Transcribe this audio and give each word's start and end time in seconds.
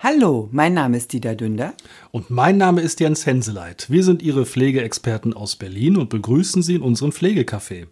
Hallo, 0.00 0.48
mein 0.52 0.74
Name 0.74 0.96
ist 0.96 1.12
Dieter 1.12 1.34
Dünder. 1.34 1.74
Und 2.12 2.30
mein 2.30 2.56
Name 2.56 2.82
ist 2.82 3.00
Jens 3.00 3.26
Henseleit. 3.26 3.90
Wir 3.90 4.04
sind 4.04 4.22
Ihre 4.22 4.46
Pflegeexperten 4.46 5.34
aus 5.34 5.56
Berlin 5.56 5.96
und 5.96 6.08
begrüßen 6.08 6.62
Sie 6.62 6.76
in 6.76 6.82
unserem 6.82 7.10
Pflegecafé. 7.10 7.88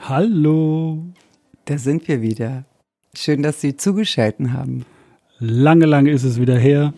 Hallo. 0.00 1.04
Da 1.66 1.78
sind 1.78 2.08
wir 2.08 2.20
wieder. 2.20 2.64
Schön, 3.14 3.44
dass 3.44 3.60
Sie 3.60 3.76
zugeschaltet 3.76 4.50
haben. 4.50 4.84
Lange, 5.38 5.86
lange 5.86 6.10
ist 6.10 6.24
es 6.24 6.40
wieder 6.40 6.58
her. 6.58 6.92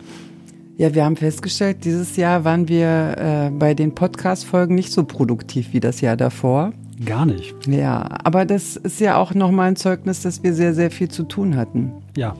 Ja, 0.79 0.95
wir 0.95 1.03
haben 1.03 1.17
festgestellt, 1.17 1.83
dieses 1.83 2.15
Jahr 2.15 2.45
waren 2.45 2.69
wir 2.69 3.17
äh, 3.17 3.49
bei 3.51 3.73
den 3.73 3.93
Podcast-Folgen 3.93 4.75
nicht 4.75 4.93
so 4.93 5.03
produktiv 5.03 5.73
wie 5.73 5.81
das 5.81 5.99
Jahr 5.99 6.15
davor. 6.15 6.71
Gar 7.05 7.25
nicht. 7.25 7.53
Ja, 7.67 8.07
aber 8.23 8.45
das 8.45 8.77
ist 8.77 9.01
ja 9.01 9.17
auch 9.17 9.33
nochmal 9.33 9.67
ein 9.67 9.75
Zeugnis, 9.75 10.21
dass 10.21 10.41
wir 10.41 10.53
sehr, 10.53 10.73
sehr 10.73 10.89
viel 10.89 11.09
zu 11.09 11.23
tun 11.23 11.57
hatten. 11.57 11.91
Ja, 12.15 12.33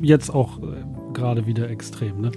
jetzt 0.00 0.30
auch 0.30 0.62
äh, 0.62 0.76
gerade 1.12 1.46
wieder 1.46 1.68
extrem, 1.68 2.22
ne? 2.22 2.32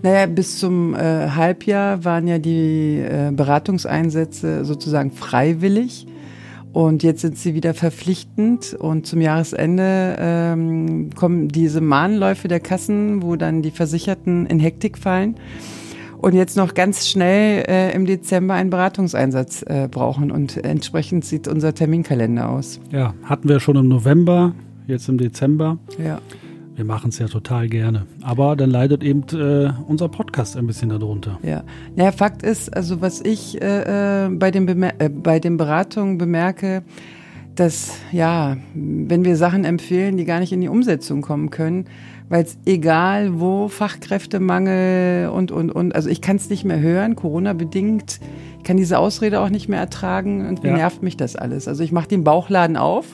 Naja, 0.00 0.24
bis 0.24 0.58
zum 0.58 0.94
äh, 0.94 1.28
Halbjahr 1.28 2.06
waren 2.06 2.26
ja 2.26 2.38
die 2.38 3.00
äh, 3.00 3.30
Beratungseinsätze 3.30 4.64
sozusagen 4.64 5.10
freiwillig. 5.10 6.06
Und 6.72 7.02
jetzt 7.02 7.22
sind 7.22 7.36
sie 7.36 7.54
wieder 7.54 7.74
verpflichtend 7.74 8.74
und 8.74 9.06
zum 9.06 9.20
Jahresende 9.20 10.16
ähm, 10.18 11.10
kommen 11.14 11.48
diese 11.48 11.80
Mahnläufe 11.80 12.46
der 12.46 12.60
Kassen, 12.60 13.22
wo 13.22 13.36
dann 13.36 13.62
die 13.62 13.70
Versicherten 13.70 14.46
in 14.46 14.60
Hektik 14.60 14.98
fallen 14.98 15.36
und 16.20 16.34
jetzt 16.34 16.56
noch 16.56 16.74
ganz 16.74 17.08
schnell 17.08 17.64
äh, 17.68 17.92
im 17.94 18.04
Dezember 18.04 18.54
einen 18.54 18.70
Beratungseinsatz 18.70 19.62
äh, 19.62 19.88
brauchen. 19.90 20.30
Und 20.30 20.56
entsprechend 20.56 21.24
sieht 21.24 21.48
unser 21.48 21.74
Terminkalender 21.74 22.48
aus. 22.48 22.80
Ja, 22.90 23.14
hatten 23.22 23.48
wir 23.48 23.60
schon 23.60 23.76
im 23.76 23.88
November, 23.88 24.54
jetzt 24.86 25.08
im 25.08 25.18
Dezember. 25.18 25.78
Ja. 26.02 26.20
Wir 26.78 26.84
machen 26.84 27.08
es 27.08 27.18
ja 27.18 27.26
total 27.26 27.68
gerne. 27.68 28.06
Aber 28.22 28.54
dann 28.54 28.70
leidet 28.70 29.02
eben 29.02 29.24
äh, 29.32 29.72
unser 29.88 30.08
Podcast 30.08 30.56
ein 30.56 30.68
bisschen 30.68 30.90
darunter. 30.90 31.40
Ja. 31.42 31.64
ja, 31.96 32.12
Fakt 32.12 32.44
ist, 32.44 32.72
also 32.72 33.00
was 33.00 33.20
ich 33.20 33.60
äh, 33.60 34.26
äh 34.26 34.28
bei, 34.28 34.52
den 34.52 34.66
Bemer 34.66 34.92
äh, 35.00 35.08
bei 35.08 35.40
den 35.40 35.56
Beratungen 35.56 36.18
bemerke, 36.18 36.84
dass, 37.56 37.98
ja, 38.12 38.58
wenn 38.74 39.24
wir 39.24 39.34
Sachen 39.34 39.64
empfehlen, 39.64 40.16
die 40.16 40.24
gar 40.24 40.38
nicht 40.38 40.52
in 40.52 40.60
die 40.60 40.68
Umsetzung 40.68 41.20
kommen 41.20 41.50
können, 41.50 41.86
weil 42.28 42.44
es 42.44 42.56
egal 42.64 43.40
wo, 43.40 43.66
Fachkräftemangel 43.66 45.30
und, 45.30 45.50
und, 45.50 45.72
und, 45.72 45.96
also 45.96 46.08
ich 46.08 46.20
kann 46.20 46.36
es 46.36 46.48
nicht 46.48 46.64
mehr 46.64 46.78
hören, 46.78 47.16
Corona-bedingt, 47.16 48.20
ich 48.58 48.62
kann 48.62 48.76
diese 48.76 49.00
Ausrede 49.00 49.40
auch 49.40 49.50
nicht 49.50 49.68
mehr 49.68 49.80
ertragen, 49.80 50.42
irgendwie 50.42 50.68
ja. 50.68 50.76
nervt 50.76 51.02
mich 51.02 51.16
das 51.16 51.34
alles. 51.34 51.66
Also 51.66 51.82
ich 51.82 51.90
mache 51.90 52.06
den 52.06 52.22
Bauchladen 52.22 52.76
auf, 52.76 53.06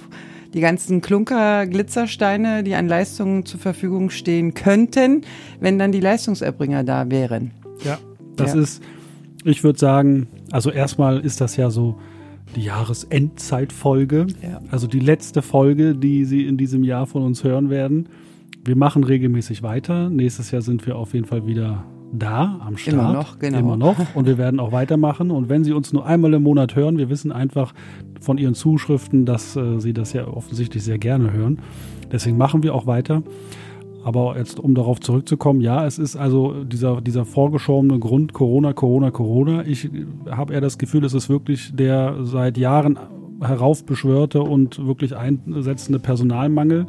die 0.55 0.61
ganzen 0.61 1.01
Klunker, 1.01 1.67
Glitzersteine, 1.67 2.63
die 2.63 2.75
an 2.75 2.87
Leistungen 2.87 3.45
zur 3.45 3.61
Verfügung 3.61 4.11
stehen 4.11 4.55
könnten, 4.55 5.23
wenn 5.61 5.79
dann 5.79 5.93
die 5.93 6.01
Leistungserbringer 6.01 6.85
da 6.85 7.11
wären. 7.11 7.51
Ja, 7.85 7.99
das 8.37 8.55
ja. 8.55 8.61
ist, 8.61 8.83
ich 9.45 9.65
würde 9.65 9.79
sagen, 9.79 10.29
also 10.53 10.71
erstmal 10.71 11.21
ist 11.21 11.41
das 11.41 11.57
ja 11.57 11.71
so 11.71 11.99
die 12.55 12.63
Jahresendzeitfolge, 12.63 14.29
ja. 14.43 14.61
also 14.71 14.87
die 14.87 15.01
letzte 15.01 15.43
Folge, 15.43 15.97
die 15.97 16.25
Sie 16.25 16.47
in 16.47 16.57
diesem 16.57 16.85
Jahr 16.85 17.07
von 17.07 17.25
uns 17.25 17.43
hören 17.43 17.69
werden. 17.69 18.09
Wir 18.65 18.77
machen 18.77 19.03
regelmäßig 19.03 19.63
weiter. 19.63 20.09
Nächstes 20.09 20.53
Jahr 20.53 20.63
sind 20.63 20.87
wir 20.87 20.97
auf 20.97 21.15
jeden 21.15 21.27
Fall 21.27 21.47
wieder 21.47 21.85
da 22.19 22.61
am 22.65 22.77
Start. 22.77 22.95
Immer 22.95 23.13
noch, 23.13 23.39
genau. 23.39 23.59
Immer 23.59 23.77
noch. 23.77 24.15
Und 24.15 24.27
wir 24.27 24.39
werden 24.39 24.61
auch 24.61 24.73
weitermachen. 24.73 25.31
Und 25.31 25.49
wenn 25.49 25.65
Sie 25.65 25.73
uns 25.73 25.93
nur 25.93 26.07
einmal 26.07 26.35
im 26.35 26.43
Monat 26.43 26.77
hören, 26.77 26.99
wir 26.99 27.09
wissen 27.11 27.33
einfach 27.33 27.75
von 28.21 28.39
Ihren 28.39 28.55
Zuschriften, 28.55 29.27
dass 29.27 29.57
äh, 29.57 29.81
Sie 29.81 29.93
das 29.93 30.13
ja 30.13 30.27
offensichtlich 30.27 30.83
sehr 30.83 30.99
gerne 30.99 31.33
hören. 31.33 31.59
Deswegen 32.13 32.37
machen 32.37 32.63
wir 32.63 32.75
auch 32.75 32.87
weiter. 32.87 33.23
Aber 34.05 34.37
jetzt, 34.37 34.61
um 34.61 34.75
darauf 34.75 35.01
zurückzukommen, 35.01 35.63
ja, 35.63 35.87
es 35.87 35.99
ist 35.99 36.15
also 36.15 36.63
dieser, 36.65 37.01
dieser 37.01 37.25
vorgeschobene 37.25 37.99
Grund 37.99 38.35
Corona, 38.35 38.75
Corona, 38.75 39.11
Corona. 39.11 39.65
Ich 39.67 39.89
habe 40.31 40.53
eher 40.53 40.61
das 40.61 40.77
Gefühl, 40.77 41.05
es 41.05 41.15
ist 41.15 41.31
wirklich 41.31 41.75
der 41.75 42.17
seit 42.23 42.59
Jahren 42.59 42.99
heraufbeschwörte 43.41 44.43
und 44.43 44.87
wirklich 44.87 45.17
einsetzende 45.17 45.99
Personalmangel 45.99 46.87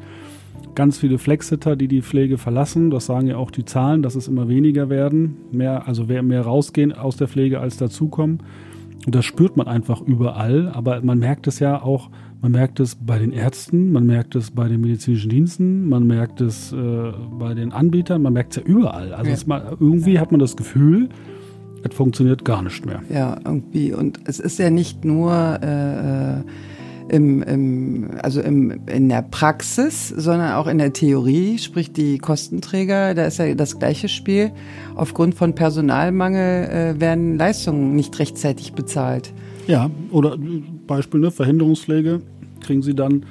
ganz 0.76 0.98
viele 0.98 1.18
Flexitter, 1.18 1.76
die 1.76 1.88
die 1.88 2.02
Pflege 2.02 2.38
verlassen. 2.38 2.92
Das 2.92 3.06
sagen 3.06 3.28
ja 3.28 3.38
auch 3.38 3.52
die 3.52 3.66
Zahlen, 3.66 4.04
dass 4.04 4.16
es 4.16 4.28
immer 4.28 4.48
weniger 4.48 4.90
werden. 4.90 5.38
Mehr, 5.52 5.88
also 5.88 6.06
mehr 6.06 6.42
rausgehen 6.42 6.92
aus 6.94 7.18
der 7.18 7.28
Pflege 7.28 7.60
als 7.60 7.78
dazukommen. 7.78 8.44
Und 9.06 9.16
das 9.16 9.26
spürt 9.26 9.56
man 9.58 9.68
einfach 9.68 10.02
überall. 10.02 10.70
Aber 10.74 11.02
man 11.02 11.20
merkt 11.20 11.48
es 11.48 11.60
ja 11.60 11.82
auch, 11.82 12.10
man 12.42 12.52
merkt 12.52 12.80
es 12.80 12.96
bei 12.96 13.18
den 13.18 13.32
Ärzten, 13.32 13.92
man 13.92 14.06
merkt 14.06 14.36
es 14.36 14.52
bei 14.52 14.68
den 14.68 14.82
medizinischen 14.82 15.30
Diensten, 15.30 15.88
man 15.90 16.06
merkt 16.06 16.42
es 16.42 16.72
äh, 16.74 17.12
bei 17.40 17.54
den 17.54 17.72
Anbietern, 17.72 18.22
man 18.22 18.34
merkt 18.34 18.56
es 18.56 18.64
ja 18.64 18.64
überall. 18.64 19.14
Also 19.14 19.32
ja. 19.32 19.38
mal, 19.48 19.78
irgendwie 19.80 20.14
ja. 20.14 20.22
hat 20.22 20.32
man 20.32 20.40
das 20.40 20.56
Gefühl, 20.56 21.10
es 21.84 21.96
funktioniert 21.96 22.46
gar 22.46 22.62
nicht 22.62 22.86
mehr. 22.86 23.02
Ja, 23.10 23.38
irgendwie. 23.44 23.94
Und 23.94 24.20
es 24.26 24.40
ist 24.40 24.60
ja 24.60 24.70
nicht 24.70 25.06
nur 25.06 25.32
äh, 25.62 26.40
äh 26.40 26.44
im, 27.10 27.44
im, 27.44 28.10
also 28.22 28.42
im, 28.42 28.82
in 28.88 29.10
der 29.10 29.22
Praxis, 29.22 30.10
sondern 30.10 30.54
auch 30.54 30.68
in 30.68 30.78
der 30.78 30.94
Theorie, 30.94 31.58
sprich 31.58 31.92
die 31.94 32.18
Kostenträger, 32.18 33.14
da 33.14 33.26
ist 33.26 33.38
ja 33.38 33.54
das 33.54 33.80
gleiche 33.80 34.10
Spiel. 34.10 34.52
Aufgrund 34.96 35.36
von 35.36 35.54
Personalmangel 35.54 36.96
äh, 36.96 37.00
werden 37.00 37.38
Leistungen 37.38 37.96
nicht 37.96 38.18
rechtzeitig 38.20 38.74
bezahlt. 38.74 39.34
Ja, 39.68 39.90
oder 40.12 40.38
Beispiel, 40.88 41.20
ne, 41.20 41.32
Verhinderungspflege 41.32 42.22
kriegen 42.62 42.82
sie 42.82 42.96
dann 42.96 43.26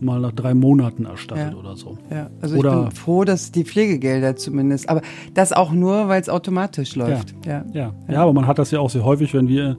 mal 0.00 0.20
nach 0.20 0.32
drei 0.32 0.54
Monaten 0.54 1.06
erstattet 1.06 1.52
ja. 1.52 1.58
oder 1.58 1.76
so. 1.76 1.96
Ja, 2.10 2.30
also 2.40 2.56
oder 2.56 2.70
ich 2.70 2.88
bin 2.88 2.90
froh, 2.90 3.24
dass 3.24 3.50
die 3.50 3.64
Pflegegelder 3.64 4.36
zumindest, 4.36 4.88
aber 4.88 5.00
das 5.34 5.52
auch 5.52 5.72
nur, 5.72 6.08
weil 6.08 6.20
es 6.20 6.28
automatisch 6.28 6.96
läuft. 6.96 7.34
Ja. 7.46 7.52
Ja. 7.52 7.64
ja. 7.72 7.94
ja, 8.08 8.22
aber 8.22 8.32
man 8.32 8.46
hat 8.46 8.58
das 8.58 8.70
ja 8.70 8.80
auch 8.80 8.90
sehr 8.90 9.04
häufig, 9.04 9.32
wenn 9.32 9.48
wir 9.48 9.76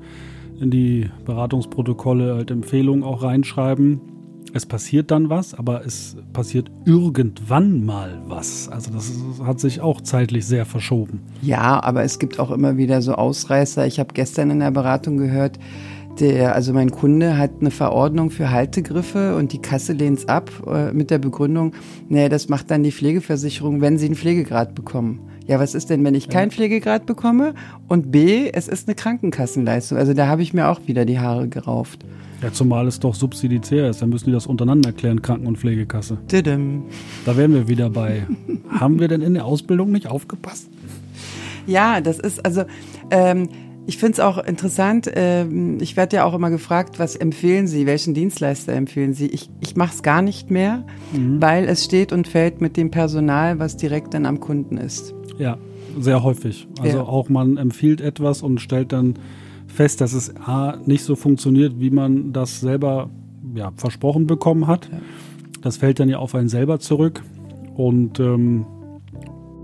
in 0.60 0.72
die 0.72 1.10
Beratungsprotokolle 1.26 2.36
halt 2.36 2.52
Empfehlungen 2.52 3.04
auch 3.04 3.24
reinschreiben. 3.24 4.02
Es 4.54 4.66
passiert 4.66 5.12
dann 5.12 5.30
was, 5.30 5.54
aber 5.54 5.86
es 5.86 6.16
passiert 6.34 6.72
irgendwann 6.86 7.86
mal 7.86 8.22
was. 8.28 8.70
Also 8.70 8.92
das 8.92 9.12
hat 9.44 9.60
sich 9.60 9.82
auch 9.82 10.02
zeitlich 10.02 10.46
sehr 10.46 10.66
verschoben. 10.66 11.22
Ja, 11.42 11.84
aber 11.84 12.04
es 12.04 12.18
gibt 12.18 12.40
auch 12.40 12.52
immer 12.52 12.78
wieder 12.78 13.02
so 13.02 13.14
Ausreißer. 13.14 13.86
Ich 13.86 14.00
habe 14.00 14.14
gestern 14.14 14.50
in 14.50 14.60
der 14.60 14.72
Beratung 14.72 15.18
gehört, 15.18 15.60
der, 16.20 16.56
also 16.56 16.74
mein 16.74 16.92
Kunde 16.92 17.38
hat 17.38 17.52
eine 17.60 17.72
Verordnung 17.72 18.30
für 18.30 18.52
Haltegriffe 18.52 19.36
und 19.36 19.54
die 19.54 19.60
Kasse 19.60 19.94
lehnt 19.94 20.20
es 20.20 20.28
ab 20.28 20.52
äh, 20.68 20.92
mit 20.92 21.12
der 21.12 21.20
Begründung, 21.20 21.74
nee, 22.10 22.30
das 22.30 22.50
macht 22.50 22.72
dann 22.72 22.84
die 22.84 22.92
Pflegeversicherung, 22.92 23.82
wenn 23.82 23.98
sie 23.98 24.08
einen 24.08 24.16
Pflegegrad 24.16 24.76
bekommen. 24.76 25.20
Ja, 25.48 25.60
was 25.60 25.76
ist 25.76 25.90
denn, 25.90 26.04
wenn 26.04 26.14
ich 26.14 26.28
keinen 26.28 26.52
Pflegegrad 26.52 27.06
bekomme? 27.06 27.54
Und 27.88 28.12
B, 28.12 28.50
es 28.52 28.68
ist 28.68 28.88
eine 28.88 28.96
Krankenkassenleistung. 28.96 29.98
Also 29.98 30.14
da 30.14 30.28
habe 30.28 30.42
ich 30.42 30.54
mir 30.54 30.68
auch 30.68 30.82
wieder 30.88 31.06
die 31.06 31.20
Haare 31.20 31.48
gerauft. 31.48 32.04
Ja, 32.42 32.52
zumal 32.52 32.86
es 32.86 33.00
doch 33.00 33.16
subsidiär 33.16 33.90
ist, 33.90 34.02
dann 34.02 34.10
müssen 34.10 34.26
die 34.26 34.34
das 34.34 34.46
untereinander 34.46 34.92
klären, 34.92 35.22
Kranken- 35.22 35.48
und 35.48 35.58
Pflegekasse. 35.58 36.18
Didim. 36.30 36.84
Da 37.26 37.38
wären 37.38 37.54
wir 37.54 37.68
wieder 37.68 37.90
bei. 37.90 38.28
Haben 38.70 39.00
wir 39.00 39.08
denn 39.08 39.22
in 39.22 39.34
der 39.36 39.46
Ausbildung 39.46 39.92
nicht 39.92 40.08
aufgepasst? 40.08 40.68
Ja, 41.66 42.02
das 42.02 42.20
ist 42.20 42.46
also. 42.46 42.66
Ähm, 43.10 43.50
ich 43.88 43.98
finde 43.98 44.14
es 44.14 44.20
auch 44.20 44.38
interessant. 44.38 45.10
Ähm, 45.16 45.78
ich 45.80 45.96
werde 45.96 46.18
ja 46.18 46.26
auch 46.26 46.34
immer 46.34 46.50
gefragt, 46.50 47.00
was 47.00 47.16
empfehlen 47.16 47.68
Sie, 47.68 47.86
welchen 47.86 48.14
Dienstleister 48.14 48.74
empfehlen 48.74 49.14
Sie? 49.14 49.28
Ich, 49.28 49.50
ich 49.62 49.78
mache 49.78 49.96
es 49.96 50.04
gar 50.04 50.22
nicht 50.22 50.52
mehr, 50.52 50.86
mhm. 51.14 51.42
weil 51.42 51.64
es 51.64 51.86
steht 51.86 52.12
und 52.12 52.28
fällt 52.28 52.60
mit 52.60 52.76
dem 52.76 52.92
Personal, 52.92 53.60
was 53.60 53.78
direkt 53.78 54.14
dann 54.14 54.26
am 54.26 54.42
Kunden 54.42 54.78
ist. 54.78 55.16
Ja, 55.40 55.58
sehr 56.00 56.22
häufig. 56.22 56.68
Also 56.82 56.98
ja. 56.98 57.04
auch 57.04 57.30
man 57.30 57.56
empfiehlt 57.56 58.02
etwas 58.02 58.42
und 58.42 58.60
stellt 58.60 58.92
dann 58.92 59.16
fest, 59.68 60.02
dass 60.02 60.12
es 60.12 60.36
A, 60.36 60.78
nicht 60.86 61.04
so 61.04 61.16
funktioniert, 61.16 61.80
wie 61.80 61.90
man 61.90 62.34
das 62.34 62.60
selber 62.60 63.10
ja, 63.56 63.72
versprochen 63.78 64.28
bekommen 64.28 64.68
hat. 64.68 64.90
Ja. 64.92 65.00
Das 65.62 65.78
fällt 65.78 66.02
dann 66.02 66.10
ja 66.10 66.20
auf 66.20 66.36
einen 66.36 66.50
selber 66.50 66.80
zurück. 66.80 67.24
Und 67.76 68.20
ähm, 68.20 68.66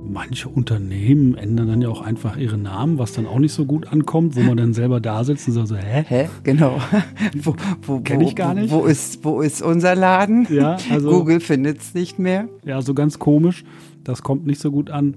manche 0.05 0.49
Unternehmen 0.49 1.35
ändern 1.35 1.67
dann 1.67 1.81
ja 1.81 1.89
auch 1.89 2.01
einfach 2.01 2.37
ihre 2.37 2.57
Namen, 2.57 2.97
was 2.97 3.13
dann 3.13 3.25
auch 3.25 3.39
nicht 3.39 3.53
so 3.53 3.65
gut 3.65 3.87
ankommt, 3.87 4.35
wo 4.35 4.41
man 4.41 4.57
dann 4.57 4.73
selber 4.73 4.99
da 4.99 5.23
sitzt 5.23 5.47
und 5.47 5.53
sagt 5.53 5.67
so, 5.67 5.75
hä? 5.75 6.03
Hä? 6.07 6.29
Genau. 6.43 6.79
wo, 7.41 7.55
wo, 7.81 7.99
Kenne 7.99 8.25
ich 8.25 8.35
gar 8.35 8.53
nicht. 8.53 8.71
Wo 8.71 8.85
ist, 8.85 9.23
wo 9.23 9.41
ist 9.41 9.61
unser 9.61 9.95
Laden? 9.95 10.47
Ja, 10.49 10.77
also. 10.91 11.09
Google 11.09 11.39
findet 11.39 11.79
es 11.79 11.93
nicht 11.93 12.19
mehr. 12.19 12.47
Ja, 12.65 12.81
so 12.81 12.93
ganz 12.93 13.19
komisch. 13.19 13.63
Das 14.03 14.23
kommt 14.23 14.45
nicht 14.45 14.59
so 14.59 14.71
gut 14.71 14.89
an. 14.89 15.15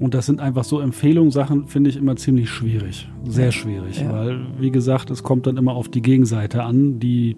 Und 0.00 0.14
das 0.14 0.26
sind 0.26 0.40
einfach 0.40 0.62
so 0.62 0.80
Empfehlungssachen, 0.80 1.66
finde 1.66 1.90
ich 1.90 1.96
immer 1.96 2.14
ziemlich 2.16 2.48
schwierig. 2.48 3.08
Sehr 3.26 3.50
schwierig. 3.50 4.00
Ja. 4.00 4.12
Weil, 4.12 4.46
wie 4.60 4.70
gesagt, 4.70 5.10
es 5.10 5.24
kommt 5.24 5.46
dann 5.46 5.56
immer 5.56 5.74
auf 5.74 5.88
die 5.88 6.02
Gegenseite 6.02 6.62
an, 6.62 7.00
die 7.00 7.36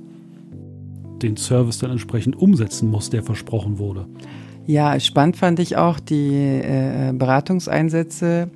den 1.22 1.36
Service 1.36 1.78
dann 1.78 1.90
entsprechend 1.90 2.36
umsetzen 2.36 2.90
muss, 2.90 3.10
der 3.10 3.22
versprochen 3.22 3.78
wurde. 3.78 4.06
Ja, 4.70 5.00
spannend 5.00 5.36
fand 5.36 5.58
ich 5.58 5.76
auch 5.76 5.98
die 5.98 6.32
äh, 6.32 7.12
Beratungseinsätze 7.12 8.52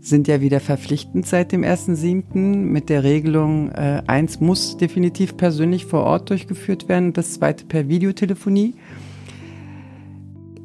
sind 0.00 0.26
ja 0.26 0.40
wieder 0.40 0.58
verpflichtend 0.58 1.24
seit 1.24 1.52
dem 1.52 1.62
1.7. 1.62 2.36
mit 2.36 2.88
der 2.88 3.04
Regelung, 3.04 3.70
äh, 3.70 4.02
eins 4.08 4.40
muss 4.40 4.76
definitiv 4.76 5.36
persönlich 5.36 5.86
vor 5.86 6.02
Ort 6.02 6.30
durchgeführt 6.30 6.88
werden, 6.88 7.12
das 7.12 7.34
zweite 7.34 7.64
per 7.64 7.86
Videotelefonie. 7.86 8.74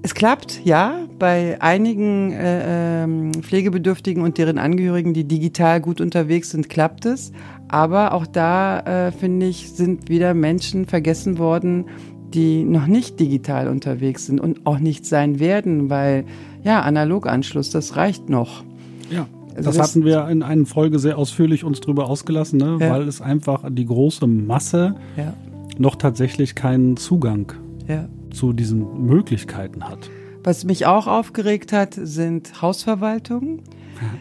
Es 0.02 0.16
klappt, 0.16 0.62
ja, 0.64 1.06
bei 1.20 1.62
einigen 1.62 2.32
äh, 2.32 3.04
ähm, 3.04 3.34
Pflegebedürftigen 3.36 4.24
und 4.24 4.40
deren 4.40 4.58
Angehörigen, 4.58 5.14
die 5.14 5.26
digital 5.26 5.80
gut 5.80 6.02
unterwegs 6.02 6.50
sind, 6.50 6.70
klappt 6.70 7.06
es. 7.06 7.32
Aber 7.68 8.14
auch 8.14 8.26
da, 8.26 8.80
äh, 8.80 9.12
finde 9.12 9.46
ich, 9.46 9.74
sind 9.74 10.10
wieder 10.10 10.34
Menschen 10.34 10.88
vergessen 10.88 11.38
worden, 11.38 11.86
die 12.34 12.64
noch 12.64 12.88
nicht 12.88 13.20
digital 13.20 13.68
unterwegs 13.68 14.26
sind 14.26 14.40
und 14.40 14.66
auch 14.66 14.80
nicht 14.80 15.06
sein 15.06 15.40
werden, 15.40 15.90
weil 15.90 16.26
ja, 16.64 16.82
Analoganschluss, 16.82 17.70
das 17.70 17.96
reicht 17.96 18.30
noch. 18.30 18.64
Ja. 19.10 19.28
Also 19.56 19.70
das, 19.70 19.78
das, 19.78 19.90
hatten 19.90 20.06
wir 20.06 20.28
in 20.28 20.44
einer 20.44 20.66
Folge 20.66 21.00
sehr 21.00 21.18
ausführlich 21.18 21.64
uns 21.64 21.80
drüber 21.82 22.08
ausgelassen, 22.08 22.60
ne? 22.60 22.78
Ja. 22.80 22.92
weil 22.92 23.08
es 23.08 23.22
einfach 23.22 23.64
die 23.70 23.86
große 23.86 24.28
Masse 24.28 24.96
ja. 25.16 25.34
noch 25.80 25.96
tatsächlich 25.96 26.54
keinen 26.54 26.96
Zugang 26.96 27.54
ja. 27.88 28.08
zu 28.32 28.54
diesen 28.54 29.08
Möglichkeiten 29.08 29.84
hat. 29.84 30.12
Was 30.44 30.64
mich 30.64 30.86
auch 30.86 31.08
aufgeregt 31.08 31.74
hat, 31.74 31.96
sind 31.96 32.62
Hausverwaltungen. 32.62 33.62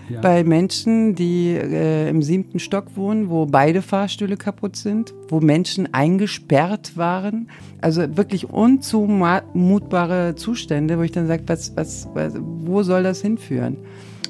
Ja. 0.09 0.21
Bei 0.21 0.45
Menschen, 0.45 1.15
die 1.15 1.49
äh, 1.49 2.09
im 2.09 2.23
siebten 2.23 2.59
Stock 2.59 2.97
wohnen, 2.97 3.29
wo 3.29 3.47
beide 3.47 3.83
Fahrstühle 3.83 4.37
kaputt 4.37 4.77
sind, 4.77 5.15
wo 5.29 5.41
Menschen 5.41 5.93
eingesperrt 5.93 6.97
waren. 6.97 7.49
Also 7.81 8.17
wirklich 8.17 8.49
unzumutbare 8.51 10.35
Zustände, 10.37 10.99
wo 10.99 11.03
ich 11.03 11.13
dann 11.13 11.27
sage, 11.27 11.43
was, 11.47 11.77
was, 11.77 12.09
was, 12.15 12.35
wo 12.39 12.83
soll 12.83 13.03
das 13.03 13.21
hinführen? 13.21 13.77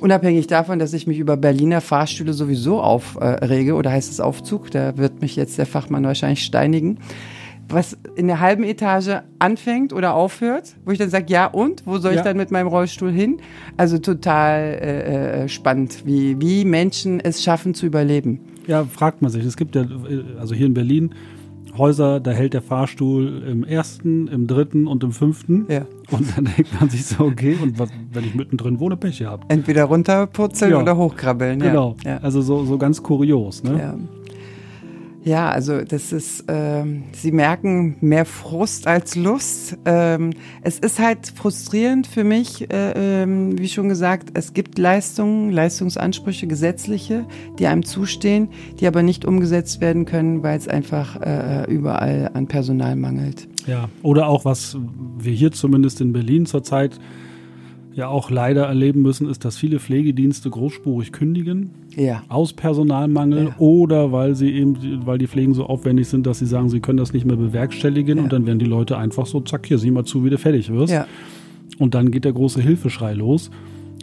Unabhängig 0.01 0.47
davon, 0.47 0.79
dass 0.79 0.93
ich 0.93 1.07
mich 1.07 1.19
über 1.19 1.37
Berliner 1.37 1.81
Fahrstühle 1.81 2.35
sowieso 2.35 2.81
aufrege, 2.81 3.75
oder 3.75 3.91
heißt 3.91 4.11
es 4.11 4.21
Aufzug, 4.21 4.71
da 4.71 4.99
wird 4.99 5.23
mich 5.23 5.37
jetzt 5.37 5.57
der 5.57 5.67
Fachmann 5.67 6.05
wahrscheinlich 6.05 6.43
steinigen 6.43 6.99
was 7.69 7.97
in 8.15 8.27
der 8.27 8.41
halben 8.41 8.65
Etage 8.65 9.23
anfängt 9.39 9.93
oder 9.93 10.15
aufhört, 10.15 10.77
wo 10.85 10.93
ich 10.93 10.99
dann 10.99 11.11
sage, 11.11 11.27
ja 11.29 11.47
und, 11.47 11.87
wo 11.87 11.99
soll 11.99 12.15
ich 12.15 12.21
dann 12.21 12.37
mit 12.37 12.51
meinem 12.51 12.69
Rollstuhl 12.69 13.11
hin? 13.11 13.39
Also 13.77 13.99
total 13.99 14.61
äh, 14.61 15.45
äh, 15.45 15.49
spannend, 15.49 16.07
wie, 16.07 16.41
wie 16.41 16.65
Menschen 16.65 17.21
es 17.21 17.43
schaffen 17.43 17.75
zu 17.75 17.87
überleben. 17.87 18.41
Ja, 18.67 18.85
fragt 18.85 19.23
man 19.23 19.31
sich. 19.31 19.45
Es 19.45 19.57
gibt 19.57 19.75
ja, 19.75 19.87
also 20.39 20.55
hier 20.55 20.67
in 20.67 20.75
Berlin, 20.75 21.15
Häuser, 21.79 22.21
da 22.21 22.31
hält 22.31 22.55
der 22.55 22.63
Fahrstuhl 22.63 23.43
im 23.47 23.65
ersten, 23.65 24.29
im 24.29 24.47
dritten 24.47 24.87
und 24.87 25.05
im 25.05 25.13
fünften. 25.13 25.67
Ja. 25.69 25.83
Und 26.11 26.37
dann 26.37 26.45
denkt 26.57 26.81
man 26.81 26.89
sich 26.89 27.05
so, 27.05 27.25
okay, 27.25 27.57
und 27.63 27.79
was, 27.79 27.91
wenn 28.13 28.25
ich 28.25 28.35
mittendrin 28.35 28.81
wohne, 28.81 28.97
Pech 28.97 29.19
gehabt. 29.19 29.53
Entweder 29.53 29.85
runterputzeln 29.85 30.73
ja. 30.73 30.81
oder 30.81 30.97
hochkrabbeln. 30.97 31.61
Genau. 31.61 31.97
Ja. 32.05 32.19
Also 32.19 32.41
so, 32.41 32.65
so 32.65 32.79
ganz 32.79 33.03
kurios. 33.03 33.63
Ne? 33.63 33.99
Ja. 35.27 35.51
Also 35.51 35.83
das 35.83 36.13
ist, 36.13 36.45
ähm, 36.47 37.03
Sie 37.13 37.33
merken 37.33 37.97
mehr 38.01 38.25
Frust 38.25 38.87
als 38.87 39.17
Lust. 39.17 39.77
Ähm, 39.85 40.31
es 40.63 40.79
ist 40.79 41.01
halt 41.01 41.33
frustrierend 41.35 42.07
für 42.07 42.23
mich, 42.23 42.71
äh, 42.71 43.23
ähm, 43.23 43.59
wie 43.59 43.69
schon 43.69 43.89
gesagt, 43.89 44.31
es 44.35 44.55
gibt 44.55 44.79
Leistungen, 44.79 45.51
Leistungsansprüche, 45.51 46.47
gesetzliche, 46.47 47.25
die 47.59 47.67
einem 47.67 47.85
zustehen, 47.85 48.49
die 48.79 48.87
aber 48.87 49.03
nicht 49.03 49.25
umgesetzt 49.25 49.81
werden 49.81 50.05
können, 50.05 50.45
weil 50.45 50.57
es 50.57 50.69
einfach 50.69 51.21
äh, 51.21 51.65
überall 51.69 52.31
an 52.33 52.47
Personal 52.47 52.95
mangelt. 52.95 53.49
Ja, 53.67 53.89
oder 54.05 54.29
auch 54.29 54.45
was 54.45 54.79
wir 55.19 55.33
hier 55.33 55.51
zumindest 55.51 56.01
in 56.01 56.13
Berlin 56.13 56.47
zurzeit 56.47 57.01
ja 57.97 58.09
auch 58.09 58.31
leider 58.31 58.67
erleben 58.67 59.01
müssen, 59.01 59.27
ist, 59.27 59.47
dass 59.47 59.57
viele 59.57 59.81
Pflegedienste 59.81 60.51
großspurig 60.51 61.13
kündigen. 61.13 61.71
Ja. 61.97 62.23
Aus 62.29 62.53
Personalmangel 62.53 63.45
ja. 63.47 63.55
oder 63.59 64.13
weil 64.13 64.35
sie 64.35 64.51
eben, 64.53 65.07
weil 65.07 65.17
die 65.17 65.27
Pflegen 65.27 65.55
so 65.55 65.65
aufwendig 65.65 66.09
sind, 66.09 66.27
dass 66.27 66.39
sie 66.39 66.47
sagen, 66.47 66.69
sie 66.69 66.81
können 66.81 66.99
das 66.99 67.15
nicht 67.15 67.25
mehr 67.25 67.37
bewerkstelligen 67.37 68.19
ja. 68.19 68.23
und 68.25 68.33
dann 68.35 68.45
werden 68.45 68.59
die 68.59 68.67
Leute 68.67 68.99
einfach 68.99 69.25
so, 69.25 69.41
zack, 69.41 69.67
hier, 69.67 69.79
sieh 69.79 69.91
mal 69.91 70.05
zu, 70.05 70.25
wie 70.27 70.31
du 70.31 70.37
fertig 70.37 70.71
wirst. 70.71 70.93
Ja. 70.93 71.07
Und 71.79 71.95
dann 71.95 72.11
geht 72.11 72.27
der 72.27 72.35
große 72.35 72.61
Hilfeschrei 72.61 73.15
los. 73.15 73.51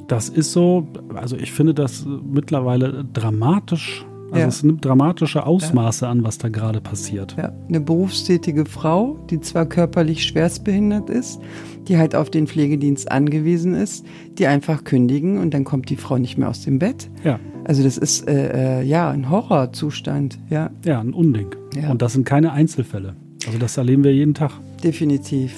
Das 0.07 0.27
ist 0.27 0.53
so, 0.53 0.87
also 1.13 1.37
ich 1.37 1.51
finde 1.51 1.75
das 1.75 2.07
mittlerweile 2.27 3.05
dramatisch 3.13 4.07
also 4.33 4.41
ja. 4.41 4.47
es 4.47 4.63
nimmt 4.63 4.83
dramatische 4.83 5.45
Ausmaße 5.45 6.05
ja. 6.05 6.11
an, 6.11 6.23
was 6.23 6.39
da 6.39 6.49
gerade 6.49 6.81
passiert. 6.81 7.35
Ja, 7.37 7.53
eine 7.67 7.79
berufstätige 7.79 8.65
Frau, 8.65 9.19
die 9.29 9.39
zwar 9.41 9.67
körperlich 9.67 10.23
schwerstbehindert 10.25 11.09
ist, 11.11 11.39
die 11.87 11.97
halt 11.97 12.15
auf 12.15 12.31
den 12.31 12.47
Pflegedienst 12.47 13.11
angewiesen 13.11 13.75
ist, 13.75 14.05
die 14.39 14.47
einfach 14.47 14.83
kündigen 14.83 15.37
und 15.37 15.53
dann 15.53 15.65
kommt 15.65 15.89
die 15.89 15.97
Frau 15.97 16.17
nicht 16.17 16.39
mehr 16.39 16.49
aus 16.49 16.63
dem 16.63 16.79
Bett. 16.79 17.11
Ja. 17.23 17.39
Also 17.63 17.83
das 17.83 17.97
ist 17.97 18.27
äh, 18.27 18.79
äh, 18.79 18.83
ja 18.83 19.11
ein 19.11 19.29
Horrorzustand, 19.29 20.39
ja. 20.49 20.71
Ja, 20.83 20.99
ein 20.99 21.13
Unding. 21.13 21.55
Ja. 21.79 21.91
Und 21.91 22.01
das 22.01 22.13
sind 22.13 22.25
keine 22.25 22.53
Einzelfälle. 22.53 23.15
Also 23.45 23.59
das 23.59 23.77
erleben 23.77 24.03
wir 24.03 24.13
jeden 24.13 24.33
Tag. 24.33 24.51
Definitiv. 24.83 25.53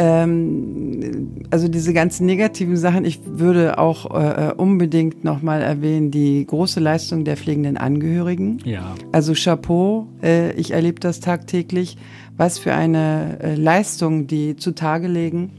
Ähm, 0.00 1.42
also 1.50 1.68
diese 1.68 1.92
ganzen 1.92 2.24
negativen 2.24 2.78
Sachen, 2.78 3.04
ich 3.04 3.20
würde 3.26 3.76
auch 3.78 4.06
äh, 4.14 4.54
unbedingt 4.56 5.24
nochmal 5.24 5.60
erwähnen, 5.60 6.10
die 6.10 6.46
große 6.46 6.80
Leistung 6.80 7.24
der 7.24 7.36
pflegenden 7.36 7.76
Angehörigen. 7.76 8.58
Ja. 8.64 8.94
Also 9.12 9.34
Chapeau, 9.34 10.06
äh, 10.22 10.52
ich 10.52 10.70
erlebe 10.70 11.00
das 11.00 11.20
tagtäglich, 11.20 11.98
was 12.38 12.58
für 12.58 12.72
eine 12.72 13.40
äh, 13.42 13.54
Leistung 13.56 14.26
die 14.26 14.56
zutage 14.56 15.06
legen. 15.06 15.50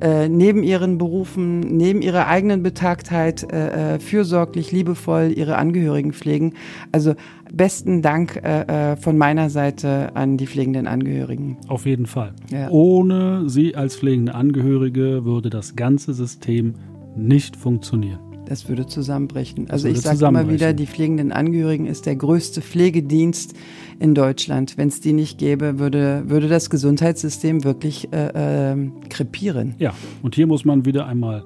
Äh, 0.00 0.28
neben 0.28 0.62
ihren 0.62 0.96
Berufen, 0.96 1.60
neben 1.60 2.00
ihrer 2.02 2.28
eigenen 2.28 2.62
Betagtheit 2.62 3.50
äh, 3.50 3.94
äh, 3.94 3.98
fürsorglich, 3.98 4.72
liebevoll 4.72 5.32
ihre 5.34 5.56
Angehörigen 5.56 6.12
pflegen. 6.12 6.52
Also 6.92 7.14
besten 7.52 8.02
Dank 8.02 8.36
äh, 8.36 8.92
äh, 8.92 8.96
von 8.96 9.18
meiner 9.18 9.50
Seite 9.50 10.14
an 10.14 10.36
die 10.36 10.46
pflegenden 10.46 10.86
Angehörigen. 10.86 11.56
Auf 11.68 11.86
jeden 11.86 12.06
Fall. 12.06 12.32
Ja. 12.50 12.70
Ohne 12.70 13.48
Sie 13.48 13.76
als 13.76 13.96
pflegende 13.96 14.34
Angehörige 14.34 15.24
würde 15.24 15.50
das 15.50 15.76
ganze 15.76 16.14
System 16.14 16.74
nicht 17.16 17.56
funktionieren. 17.56 18.20
Das 18.46 18.68
würde 18.68 18.86
zusammenbrechen. 18.86 19.68
Also 19.70 19.88
würde 19.88 19.98
ich 19.98 20.04
sage 20.04 20.24
immer 20.24 20.48
wieder, 20.48 20.72
die 20.72 20.86
pflegenden 20.86 21.32
Angehörigen 21.32 21.86
ist 21.86 22.06
der 22.06 22.14
größte 22.14 22.62
Pflegedienst 22.62 23.54
in 23.98 24.14
Deutschland. 24.14 24.78
Wenn 24.78 24.88
es 24.88 25.00
die 25.00 25.12
nicht 25.12 25.38
gäbe, 25.38 25.80
würde, 25.80 26.24
würde 26.26 26.46
das 26.46 26.70
Gesundheitssystem 26.70 27.64
wirklich 27.64 28.12
äh, 28.12 28.72
äh, 28.72 28.90
krepieren. 29.08 29.74
Ja, 29.78 29.94
und 30.22 30.36
hier 30.36 30.46
muss 30.46 30.64
man 30.64 30.84
wieder 30.84 31.06
einmal 31.06 31.44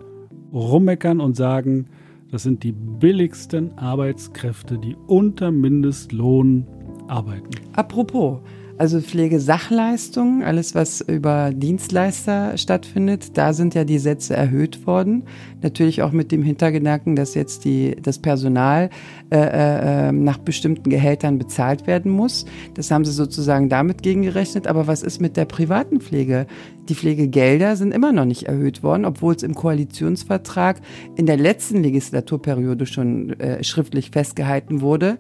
rummeckern 0.53 1.21
und 1.21 1.37
sagen, 1.37 1.87
das 2.31 2.45
sind 2.45 2.63
die 2.63 2.73
billigsten 2.73 3.77
Arbeitskräfte, 3.79 4.79
die 4.79 4.97
unter 5.07 5.51
Mindestlohn 5.51 6.67
arbeiten. 7.09 7.51
Apropos, 7.73 8.41
also 8.81 9.03
Pflegesachleistungen, 9.03 10.43
alles 10.43 10.75
was 10.75 11.03
über 11.03 11.51
Dienstleister 11.53 12.57
stattfindet, 12.57 13.37
da 13.37 13.53
sind 13.53 13.75
ja 13.75 13.85
die 13.85 13.99
Sätze 13.99 14.35
erhöht 14.35 14.87
worden. 14.87 15.25
Natürlich 15.61 16.01
auch 16.01 16.13
mit 16.13 16.33
dem 16.33 16.43
Hintergedanken, 16.43 17.15
dass 17.15 17.35
jetzt 17.35 17.67
die, 17.67 17.95
das 18.01 18.19
Personal 18.19 18.89
äh, 19.31 20.09
äh, 20.09 20.13
nach 20.13 20.39
bestimmten 20.39 20.89
Gehältern 20.89 21.37
bezahlt 21.37 21.87
werden 21.87 22.11
muss. 22.11 22.47
Das 22.73 22.91
haben 22.91 23.05
sie 23.05 23.13
sozusagen 23.13 23.69
damit 23.69 24.03
gegengerechnet. 24.03 24.67
Aber 24.67 24.87
was 24.87 25.03
ist 25.03 25.21
mit 25.21 25.37
der 25.37 25.45
privaten 25.45 26.01
Pflege? 26.01 26.47
Die 26.89 26.95
Pflegegelder 26.95 27.77
sind 27.77 27.93
immer 27.93 28.13
noch 28.13 28.25
nicht 28.25 28.45
erhöht 28.45 28.83
worden, 28.83 29.05
obwohl 29.05 29.35
es 29.35 29.43
im 29.43 29.55
Koalitionsvertrag 29.55 30.81
in 31.17 31.27
der 31.27 31.37
letzten 31.37 31.83
Legislaturperiode 31.83 32.87
schon 32.87 33.39
äh, 33.41 33.63
schriftlich 33.63 34.11
festgehalten 34.11 34.81
wurde. 34.81 35.19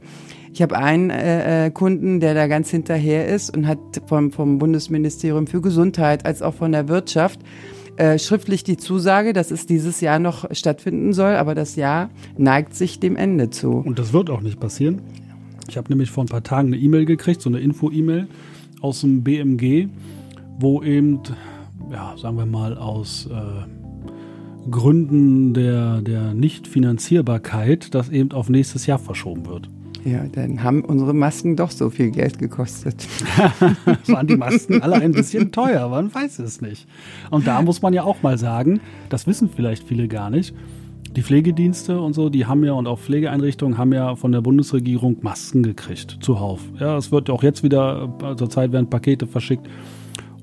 Ich 0.53 0.63
habe 0.63 0.77
einen 0.77 1.11
äh, 1.11 1.67
äh, 1.67 1.71
Kunden, 1.71 2.21
der 2.21 2.35
da 2.35 2.47
ganz 2.47 2.71
hinterher 2.71 3.29
ist 3.29 3.57
und 3.57 3.67
hat 3.67 3.79
vom, 4.07 4.33
vom 4.33 4.59
Bundesministerium 4.59 5.47
für 5.47 5.61
Gesundheit 5.61 6.27
als 6.27 6.43
auch 6.43 6.55
von 6.55 6.73
der 6.73 6.89
Wirtschaft 6.89 7.41
äh, 7.97 8.19
schriftlich 8.19 8.65
die 8.65 8.77
Zusage, 8.77 9.33
dass 9.33 9.51
es 9.51 9.67
dieses 9.67 10.01
Jahr 10.01 10.19
noch 10.19 10.47
stattfinden 10.53 11.13
soll, 11.13 11.35
aber 11.35 11.55
das 11.55 11.77
Jahr 11.77 12.11
neigt 12.37 12.75
sich 12.75 12.99
dem 12.99 13.15
Ende 13.17 13.51
zu. 13.51 13.73
Und 13.73 13.99
das 13.99 14.13
wird 14.13 14.31
auch 14.31 14.41
nicht 14.41 14.59
passieren. 14.59 15.03
Ich 15.69 15.77
habe 15.77 15.89
nämlich 15.89 16.11
vor 16.11 16.25
ein 16.25 16.29
paar 16.29 16.43
Tagen 16.43 16.69
eine 16.69 16.79
E-Mail 16.79 17.05
gekriegt, 17.05 17.43
so 17.43 17.49
eine 17.49 17.61
Info-E-Mail 17.61 18.27
aus 18.81 19.03
dem 19.03 19.23
BMG, 19.23 19.89
wo 20.59 20.83
eben, 20.83 21.21
ja, 21.93 22.17
sagen 22.17 22.39
wir 22.39 22.47
mal, 22.47 22.77
aus 22.77 23.29
äh, 23.31 24.71
Gründen 24.71 25.55
der, 25.55 26.01
der 26.01 26.35
Nichtfinanzierbarkeit 26.35 27.95
das 27.95 28.09
eben 28.09 28.33
auf 28.33 28.49
nächstes 28.49 28.87
Jahr 28.87 28.99
verschoben 28.99 29.47
wird. 29.47 29.69
Ja, 30.05 30.25
dann 30.33 30.63
haben 30.63 30.83
unsere 30.83 31.13
Masken 31.13 31.57
doch 31.57 31.71
so 31.71 31.91
viel 31.91 32.11
Geld 32.11 32.39
gekostet. 32.39 33.07
Waren 34.07 34.27
die 34.27 34.37
Masken 34.37 34.81
alle 34.83 34.97
ein 34.97 35.13
bisschen 35.13 35.53
teuer, 35.53 35.89
man 35.89 36.15
weiß 36.15 36.39
es 36.39 36.63
nicht. 36.63 36.87
Und 37.31 37.47
da 37.47 37.61
muss 37.61 37.83
man 37.83 37.93
ja 37.93 38.05
auch 38.05 38.23
mal 38.23 38.39
sagen, 38.39 38.81
das 39.11 39.27
wissen 39.27 39.51
vielleicht 39.55 39.85
viele 39.85 40.09
gar 40.09 40.31
nicht. 40.31 40.55
Die 41.17 41.23
Pflegedienste 41.23 42.01
und 42.01 42.15
so, 42.15 42.31
die 42.31 42.47
haben 42.47 42.65
ja 42.65 42.73
und 42.73 42.87
auch 42.87 42.99
Pflegeeinrichtungen 42.99 43.77
haben 43.77 43.93
ja 43.93 44.15
von 44.15 44.33
der 44.33 44.41
Bundesregierung 44.41 45.19
Masken 45.23 45.63
gekriegt, 45.63 46.19
zuhauf. 46.21 46.61
Ja, 46.79 46.97
es 46.97 47.11
wird 47.13 47.29
auch 47.29 47.43
jetzt 47.43 47.63
wieder, 47.63 48.15
äh, 48.23 48.37
zur 48.37 48.49
Zeit 48.49 48.73
werden 48.73 48.89
Pakete 48.89 49.27
verschickt. 49.27 49.69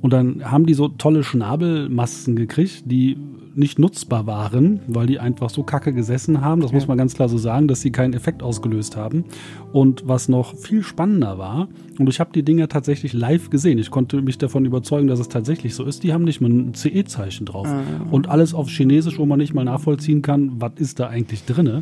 Und 0.01 0.13
dann 0.13 0.51
haben 0.51 0.65
die 0.65 0.73
so 0.73 0.89
tolle 0.89 1.23
Schnabelmasken 1.23 2.35
gekriegt, 2.35 2.83
die 2.85 3.17
nicht 3.57 3.79
nutzbar 3.79 4.27
waren, 4.27 4.81
weil 4.87 5.07
die 5.07 5.19
einfach 5.19 5.49
so 5.49 5.63
kacke 5.63 5.91
gesessen 5.93 6.41
haben. 6.41 6.61
Das 6.61 6.71
ja. 6.71 6.75
muss 6.75 6.87
man 6.87 6.97
ganz 6.97 7.15
klar 7.15 7.27
so 7.27 7.37
sagen, 7.37 7.67
dass 7.67 7.81
sie 7.81 7.91
keinen 7.91 8.13
Effekt 8.13 8.43
ausgelöst 8.43 8.95
haben. 8.95 9.25
Und 9.73 10.07
was 10.07 10.29
noch 10.29 10.55
viel 10.55 10.83
spannender 10.83 11.37
war, 11.37 11.67
und 11.97 12.07
ich 12.07 12.19
habe 12.19 12.29
die 12.33 12.43
Dinger 12.43 12.69
tatsächlich 12.69 13.13
live 13.13 13.49
gesehen. 13.49 13.79
Ich 13.79 13.89
konnte 13.89 14.21
mich 14.21 14.37
davon 14.37 14.65
überzeugen, 14.65 15.07
dass 15.07 15.19
es 15.19 15.29
tatsächlich 15.29 15.73
so 15.73 15.83
ist. 15.83 16.03
Die 16.03 16.13
haben 16.13 16.23
nicht 16.23 16.41
mal 16.41 16.49
ein 16.49 16.75
CE-Zeichen 16.75 17.45
drauf. 17.45 17.67
Ah. 17.67 17.81
Und 18.11 18.29
alles 18.29 18.53
auf 18.53 18.69
Chinesisch, 18.69 19.17
wo 19.17 19.25
man 19.25 19.39
nicht 19.39 19.55
mal 19.55 19.65
nachvollziehen 19.65 20.21
kann, 20.21 20.51
was 20.61 20.73
ist 20.77 20.99
da 20.99 21.07
eigentlich 21.07 21.45
drinne. 21.45 21.81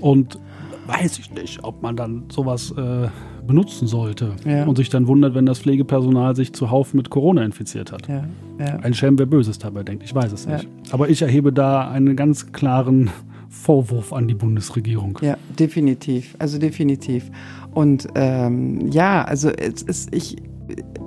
Und 0.00 0.38
weiß 0.86 1.18
ich 1.18 1.32
nicht, 1.32 1.62
ob 1.64 1.82
man 1.82 1.96
dann 1.96 2.24
sowas 2.30 2.72
äh, 2.72 3.08
benutzen 3.46 3.86
sollte 3.86 4.32
ja. 4.44 4.64
und 4.64 4.76
sich 4.76 4.88
dann 4.88 5.06
wundert, 5.06 5.34
wenn 5.34 5.46
das 5.46 5.60
Pflegepersonal 5.60 6.36
sich 6.36 6.52
zuhauf 6.52 6.94
mit 6.94 7.10
Corona 7.10 7.42
infiziert 7.44 7.92
hat. 7.92 8.08
Ja. 8.08 8.24
Ja. 8.58 8.78
Ein 8.82 8.94
Schelm, 8.94 9.18
wer 9.18 9.26
Böses 9.26 9.58
dabei 9.58 9.82
denkt, 9.82 10.04
ich 10.04 10.14
weiß 10.14 10.32
es 10.32 10.46
nicht. 10.46 10.68
Aber 10.90 11.08
ich 11.08 11.22
erhebe 11.22 11.52
da 11.52 11.88
einen 11.88 12.16
ganz 12.16 12.52
klaren 12.52 13.10
Vorwurf 13.48 14.12
an 14.12 14.28
die 14.28 14.34
Bundesregierung. 14.34 15.18
Ja, 15.22 15.36
definitiv. 15.58 16.34
Also 16.38 16.58
definitiv. 16.58 17.30
Und 17.72 18.08
ähm, 18.14 18.90
ja, 18.90 19.24
also 19.24 19.50
es 19.50 19.82
ist, 19.82 20.14
ich 20.14 20.36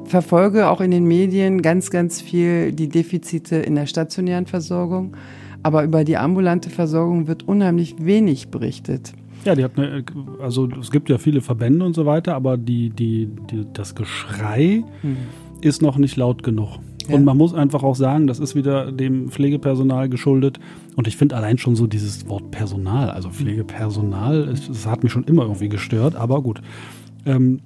verfolge 0.05 0.69
auch 0.69 0.81
in 0.81 0.91
den 0.91 1.05
Medien 1.05 1.61
ganz, 1.61 1.89
ganz 1.89 2.21
viel 2.21 2.71
die 2.71 2.89
Defizite 2.89 3.57
in 3.57 3.75
der 3.75 3.85
stationären 3.85 4.45
Versorgung. 4.45 5.15
Aber 5.63 5.83
über 5.83 6.03
die 6.03 6.17
ambulante 6.17 6.69
Versorgung 6.69 7.27
wird 7.27 7.47
unheimlich 7.47 7.95
wenig 7.99 8.49
berichtet. 8.49 9.13
Ja, 9.45 9.55
die 9.55 9.63
hat 9.63 9.77
eine, 9.77 10.03
also 10.41 10.67
es 10.79 10.91
gibt 10.91 11.09
ja 11.09 11.17
viele 11.17 11.41
Verbände 11.41 11.85
und 11.85 11.93
so 11.93 12.05
weiter, 12.05 12.35
aber 12.35 12.57
die, 12.57 12.89
die, 12.89 13.29
die 13.49 13.65
das 13.73 13.95
Geschrei 13.95 14.83
hm. 15.01 15.17
ist 15.61 15.81
noch 15.81 15.97
nicht 15.97 16.17
laut 16.17 16.43
genug. 16.43 16.79
Ja. 17.07 17.15
Und 17.15 17.23
man 17.23 17.37
muss 17.37 17.53
einfach 17.53 17.83
auch 17.83 17.95
sagen, 17.95 18.27
das 18.27 18.39
ist 18.39 18.55
wieder 18.55 18.91
dem 18.91 19.29
Pflegepersonal 19.29 20.09
geschuldet. 20.09 20.59
Und 20.95 21.07
ich 21.07 21.15
finde 21.15 21.35
allein 21.35 21.57
schon 21.57 21.75
so 21.75 21.87
dieses 21.87 22.27
Wort 22.27 22.51
Personal, 22.51 23.09
also 23.09 23.29
Pflegepersonal, 23.29 24.47
das 24.67 24.85
hat 24.85 25.03
mich 25.03 25.11
schon 25.11 25.23
immer 25.23 25.43
irgendwie 25.43 25.69
gestört, 25.69 26.15
aber 26.15 26.41
gut. 26.41 26.61
Ähm, 27.25 27.61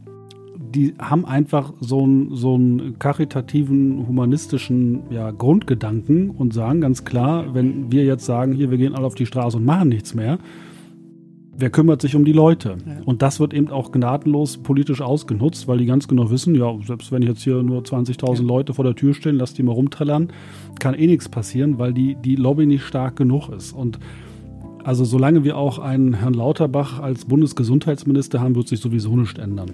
die 0.75 0.94
haben 1.00 1.25
einfach 1.25 1.74
so 1.82 2.04
einen, 2.04 2.36
so 2.36 2.56
einen 2.56 2.98
karitativen, 2.98 4.08
humanistischen 4.08 5.01
ja, 5.10 5.32
Grundgedanken 5.32 6.30
und 6.30 6.54
sagen 6.54 6.80
ganz 6.82 7.04
klar, 7.04 7.54
wenn 7.54 7.92
wir 7.92 8.06
jetzt 8.06 8.25
sagen, 8.25 8.54
hier, 8.54 8.72
wir 8.72 8.78
gehen 8.78 8.96
alle 8.96 9.06
auf 9.06 9.16
die 9.16 9.25
Straße 9.25 9.58
und 9.58 9.66
machen 9.66 9.90
nichts 9.90 10.13
mehr, 10.13 10.40
wer 11.62 11.70
kümmert 11.70 12.01
sich 12.01 12.15
um 12.15 12.25
die 12.25 12.34
Leute? 12.34 12.77
Ja. 12.86 13.01
Und 13.06 13.22
das 13.22 13.39
wird 13.39 13.53
eben 13.53 13.70
auch 13.70 13.91
gnadenlos 13.91 14.58
politisch 14.58 15.01
ausgenutzt, 15.01 15.68
weil 15.68 15.77
die 15.77 15.86
ganz 15.86 16.08
genau 16.08 16.30
wissen, 16.30 16.56
ja, 16.56 16.75
selbst 16.86 17.12
wenn 17.12 17.22
jetzt 17.22 17.44
hier 17.44 17.63
nur 17.63 17.84
20.000 17.84 18.36
ja. 18.36 18.41
Leute 18.41 18.74
vor 18.74 18.84
der 18.84 18.96
Tür 18.96 19.13
stehen, 19.13 19.38
lass 19.38 19.53
die 19.53 19.63
mal 19.63 19.74
rumträllern, 19.74 20.30
kann 20.80 20.96
eh 20.96 21.08
nichts 21.08 21.30
passieren, 21.30 21.80
weil 21.80 21.94
die, 21.94 22.15
die 22.15 22.36
Lobby 22.36 22.65
nicht 22.65 22.84
stark 22.84 23.15
genug 23.15 23.50
ist. 23.50 23.72
Und 23.72 24.00
also 24.84 25.06
solange 25.06 25.44
wir 25.44 25.58
auch 25.58 25.80
einen 25.80 26.15
Herrn 26.15 26.34
Lauterbach 26.34 27.00
als 27.00 27.25
Bundesgesundheitsminister 27.25 28.41
haben, 28.41 28.56
wird 28.56 28.68
sich 28.68 28.80
sowieso 28.80 29.15
nichts 29.15 29.39
ändern. 29.39 29.72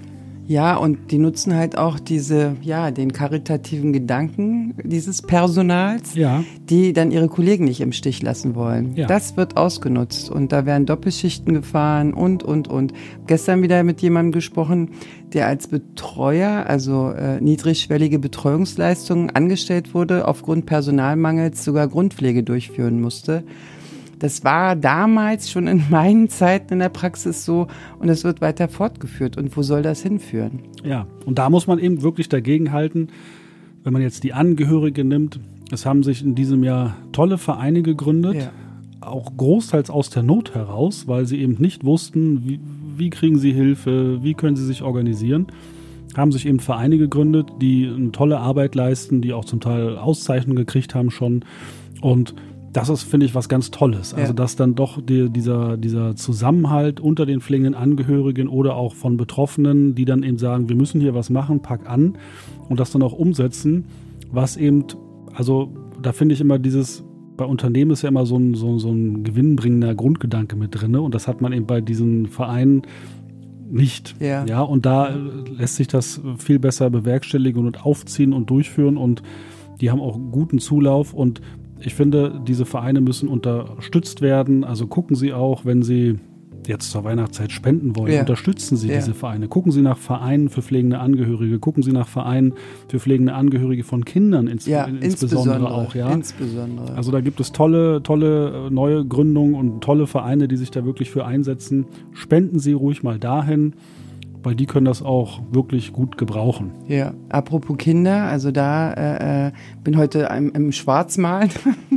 Ja, 0.48 0.78
und 0.78 1.12
die 1.12 1.18
nutzen 1.18 1.54
halt 1.56 1.78
auch 1.78 2.00
diese, 2.00 2.56
ja, 2.62 2.90
den 2.92 3.12
karitativen 3.12 3.92
Gedanken 3.92 4.74
dieses 4.82 5.22
Personals, 5.22 6.16
ja. 6.16 6.44
die 6.70 6.94
dann 6.94 7.12
ihre 7.12 7.28
Kollegen 7.28 7.66
nicht 7.66 7.82
im 7.82 7.92
Stich 7.92 8.22
lassen 8.22 8.56
wollen. 8.56 8.96
Ja. 8.96 9.08
Das 9.08 9.36
wird 9.36 9.58
ausgenutzt 9.58 10.30
und 10.30 10.54
da 10.54 10.66
werden 10.66 10.86
Doppelschichten 10.86 11.54
gefahren 11.54 12.14
und, 12.14 12.44
und, 12.44 12.70
und. 12.70 12.94
Gestern 13.28 13.62
wieder 13.62 13.84
mit 13.84 14.02
jemandem 14.02 14.32
gesprochen, 14.32 14.92
der 15.34 15.48
als 15.48 15.68
Betreuer, 15.68 16.66
also 16.66 17.12
äh, 17.12 17.42
niedrigschwellige 17.42 18.18
Betreuungsleistungen 18.18 19.30
angestellt 19.32 19.94
wurde, 19.94 20.28
aufgrund 20.28 20.66
Personalmangels 20.66 21.66
sogar 21.66 21.90
Grundpflege 21.90 22.44
durchführen 22.44 23.02
musste. 23.02 23.44
Das 24.20 24.44
war 24.44 24.76
damals 24.76 25.52
schon 25.52 25.68
in 25.68 25.84
meinen 25.90 26.30
Zeiten 26.30 26.74
in 26.74 26.80
der 26.80 26.90
Praxis 26.90 27.46
so 27.46 27.68
und 28.00 28.10
es 28.10 28.24
wird 28.24 28.42
weiter 28.42 28.68
fortgeführt. 28.68 29.38
Und 29.38 29.56
wo 29.56 29.62
soll 29.62 29.82
das 29.82 30.02
hinführen? 30.02 30.60
Ja, 30.84 31.08
und 31.26 31.38
da 31.38 31.50
muss 31.50 31.68
man 31.68 31.80
eben 31.80 32.02
wirklich 32.02 32.30
dagegen 32.30 32.72
halten, 32.72 33.10
wenn 33.84 33.94
man 33.94 34.02
jetzt 34.02 34.24
die 34.24 34.34
Angehörige 34.34 35.04
nimmt. 35.04 35.40
Es 35.72 35.86
haben 35.86 36.04
sich 36.04 36.24
in 36.24 36.36
diesem 36.36 36.64
Jahr 36.64 36.96
tolle 37.12 37.38
Vereine 37.38 37.82
gegründet, 37.82 38.36
ja. 38.36 38.52
auch 39.02 39.36
großteils 39.36 39.90
aus 39.90 40.10
der 40.10 40.24
Not 40.24 40.56
heraus, 40.56 41.08
weil 41.08 41.26
sie 41.26 41.40
eben 41.40 41.56
nicht 41.60 41.84
wussten, 41.84 42.48
wie, 42.48 42.60
wie 42.96 43.10
kriegen 43.10 43.38
sie 43.38 43.52
Hilfe, 43.52 44.24
wie 44.24 44.34
können 44.34 44.56
sie 44.56 44.66
sich 44.66 44.82
organisieren 44.82 45.48
haben 46.18 46.32
sich 46.32 46.48
eben 46.48 46.60
Vereine 46.60 46.98
gegründet, 46.98 47.48
die 47.62 47.88
eine 47.88 48.12
tolle 48.12 48.40
Arbeit 48.40 48.74
leisten, 48.74 49.22
die 49.22 49.34
auch 49.34 49.46
zum 49.46 49.60
Teil 49.60 49.98
Auszeichnungen 49.98 50.58
gekriegt 50.58 50.96
haben 50.96 51.12
schon. 51.12 51.46
Und 52.02 52.34
das 52.74 52.90
ist, 52.90 53.04
finde 53.04 53.26
ich, 53.26 53.34
was 53.34 53.50
ganz 53.50 53.72
Tolles. 53.72 54.14
Also, 54.14 54.28
ja. 54.28 54.34
dass 54.34 54.56
dann 54.56 54.76
doch 54.76 55.02
die, 55.02 55.30
dieser, 55.30 55.78
dieser 55.78 56.16
Zusammenhalt 56.16 57.00
unter 57.00 57.26
den 57.26 57.42
pflegenden 57.42 57.76
Angehörigen 57.76 58.48
oder 58.48 58.76
auch 58.76 58.94
von 58.94 59.18
Betroffenen, 59.18 59.96
die 59.96 60.06
dann 60.06 60.24
eben 60.24 60.38
sagen, 60.38 60.70
wir 60.70 60.76
müssen 60.76 61.02
hier 61.02 61.16
was 61.16 61.30
machen, 61.30 61.62
pack 61.62 61.90
an 61.90 62.18
und 62.70 62.80
das 62.80 62.92
dann 62.92 63.02
auch 63.02 63.14
umsetzen, 63.14 63.86
was 64.32 64.58
eben, 64.58 64.86
also 65.34 65.74
da 66.02 66.12
finde 66.12 66.36
ich 66.36 66.42
immer 66.42 66.60
dieses, 66.60 67.04
bei 67.38 67.46
Unternehmen 67.46 67.92
ist 67.92 68.02
ja 68.02 68.10
immer 68.10 68.26
so 68.26 68.38
ein, 68.38 68.56
so, 68.56 68.78
so 68.80 68.92
ein 68.92 69.24
gewinnbringender 69.24 69.96
Grundgedanke 69.96 70.56
mit 70.56 70.80
drin 70.80 70.96
und 70.96 71.16
das 71.16 71.28
hat 71.28 71.42
man 71.42 71.54
eben 71.54 71.66
bei 71.66 71.82
diesen 71.82 72.28
Vereinen 72.28 72.84
nicht. 73.70 74.16
Ja. 74.20 74.46
ja, 74.46 74.62
und 74.62 74.86
da 74.86 75.10
lässt 75.58 75.76
sich 75.76 75.88
das 75.88 76.22
viel 76.38 76.60
besser 76.60 76.90
bewerkstelligen 76.90 77.66
und 77.66 77.86
aufziehen 77.86 78.34
und 78.34 78.50
durchführen 78.50 78.98
und 78.98 79.24
die 79.82 79.92
haben 79.92 80.02
auch 80.02 80.18
guten 80.32 80.60
Zulauf 80.60 81.14
und 81.14 81.42
ich 81.80 81.94
finde, 81.96 82.42
diese 82.48 82.66
Vereine 82.66 83.02
müssen 83.02 83.30
unterstützt 83.30 84.22
werden. 84.22 84.64
Also 84.64 84.88
gucken 84.88 85.16
Sie 85.16 85.34
auch, 85.34 85.66
wenn 85.66 85.84
Sie 85.84 86.20
jetzt 86.68 86.92
zur 86.92 87.04
Weihnachtszeit 87.04 87.52
spenden 87.52 87.96
wollen, 87.96 88.14
ja. 88.14 88.20
unterstützen 88.22 88.78
Sie 88.78 88.90
ja. 88.90 88.96
diese 88.96 89.14
Vereine. 89.14 89.48
Gucken 89.48 89.72
Sie 89.72 89.82
nach 89.82 89.98
Vereinen 89.98 90.50
für 90.50 90.62
pflegende 90.62 91.00
Angehörige, 91.00 91.60
gucken 91.60 91.84
Sie 91.84 91.92
nach 91.92 92.08
Vereinen 92.08 92.54
für 92.88 93.00
pflegende 93.00 93.34
Angehörige 93.34 93.84
von 93.84 94.06
Kindern 94.06 94.48
ins, 94.48 94.66
ja, 94.66 94.86
insbesondere, 94.86 95.06
insbesondere, 95.06 95.72
auch. 95.72 95.96
Ja? 95.96 96.12
Insbesondere. 96.12 96.94
Also 96.96 97.12
da 97.12 97.22
gibt 97.22 97.40
es 97.40 97.52
tolle, 97.52 98.04
tolle 98.04 98.68
äh, 98.68 98.70
neue 98.70 99.06
Gründungen 99.06 99.56
und 99.56 99.82
tolle 99.82 100.08
Vereine, 100.08 100.48
die 100.48 100.58
sich 100.58 100.72
da 100.72 100.86
wirklich 100.86 101.10
für 101.10 101.26
einsetzen. 101.26 101.86
Spenden 102.14 102.60
Sie 102.60 102.74
ruhig 102.74 103.04
mal 103.04 103.20
dahin 103.20 103.74
weil 104.48 104.56
die 104.56 104.66
können 104.66 104.86
das 104.86 105.04
auch 105.04 105.42
wirklich 105.52 105.92
gut 105.92 106.18
gebrauchen. 106.18 106.72
Ja, 106.88 107.14
apropos 107.28 107.78
Kinder, 107.78 108.24
also 108.24 108.52
da 108.52 108.94
äh, 108.94 109.48
äh 109.48 109.52
bin 109.84 109.98
heute 109.98 110.30
im, 110.38 110.54
im 110.54 110.72
Schwarzmalen. 110.72 111.50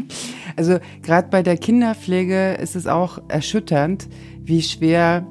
also 0.57 0.79
gerade 1.01 1.29
bei 1.31 1.45
der 1.45 1.57
Kinderpflege 1.57 2.55
ist 2.55 2.75
es 2.75 2.89
auch 2.89 3.21
erschütternd, 3.29 4.09
wie 4.43 4.63
schwer 4.63 5.25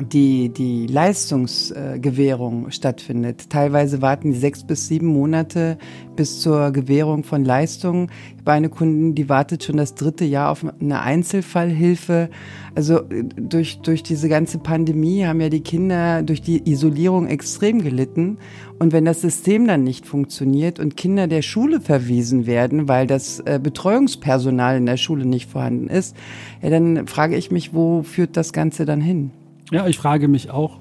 die, 0.00 0.50
die 0.50 0.86
Leistungsgewährung 0.86 2.70
stattfindet. 2.70 3.50
Teilweise 3.50 4.02
warten 4.02 4.32
die 4.32 4.38
sechs 4.38 4.64
bis 4.64 4.88
sieben 4.88 5.06
Monate 5.06 5.78
bis 6.16 6.40
zur 6.40 6.70
Gewährung 6.70 7.24
von 7.24 7.44
Leistungen. 7.44 8.10
Ich 8.32 8.40
habe 8.40 8.52
eine 8.52 8.68
Kundin, 8.68 9.14
die 9.14 9.28
wartet 9.28 9.64
schon 9.64 9.76
das 9.76 9.94
dritte 9.94 10.24
Jahr 10.24 10.50
auf 10.50 10.64
eine 10.80 11.00
Einzelfallhilfe. 11.00 12.30
Also 12.74 13.00
äh, 13.00 13.24
durch, 13.24 13.80
durch 13.80 14.02
diese 14.02 14.28
ganze 14.28 14.58
Pandemie 14.58 15.24
haben 15.24 15.40
ja 15.40 15.48
die 15.48 15.60
Kinder 15.60 16.22
durch 16.22 16.42
die 16.42 16.68
Isolierung 16.70 17.26
extrem 17.26 17.82
gelitten. 17.82 18.38
Und 18.78 18.92
wenn 18.92 19.04
das 19.04 19.22
System 19.22 19.66
dann 19.66 19.84
nicht 19.84 20.06
funktioniert 20.06 20.78
und 20.78 20.96
Kinder 20.96 21.26
der 21.26 21.42
Schule 21.42 21.80
verwiesen 21.80 22.46
werden, 22.46 22.88
weil 22.88 23.06
das 23.06 23.40
äh, 23.40 23.58
Betreuungspersonal 23.62 24.76
in 24.76 24.86
der 24.86 24.98
Schule 24.98 25.24
nicht 25.24 25.50
vorhanden 25.50 25.88
ist, 25.88 26.16
ja, 26.62 26.70
dann 26.70 27.06
frage 27.06 27.36
ich 27.36 27.50
mich, 27.50 27.72
wo 27.72 28.02
führt 28.02 28.36
das 28.36 28.52
Ganze 28.52 28.84
dann 28.84 29.00
hin? 29.00 29.30
Ja, 29.72 29.86
ich 29.86 29.98
frage 29.98 30.28
mich 30.28 30.50
auch, 30.50 30.80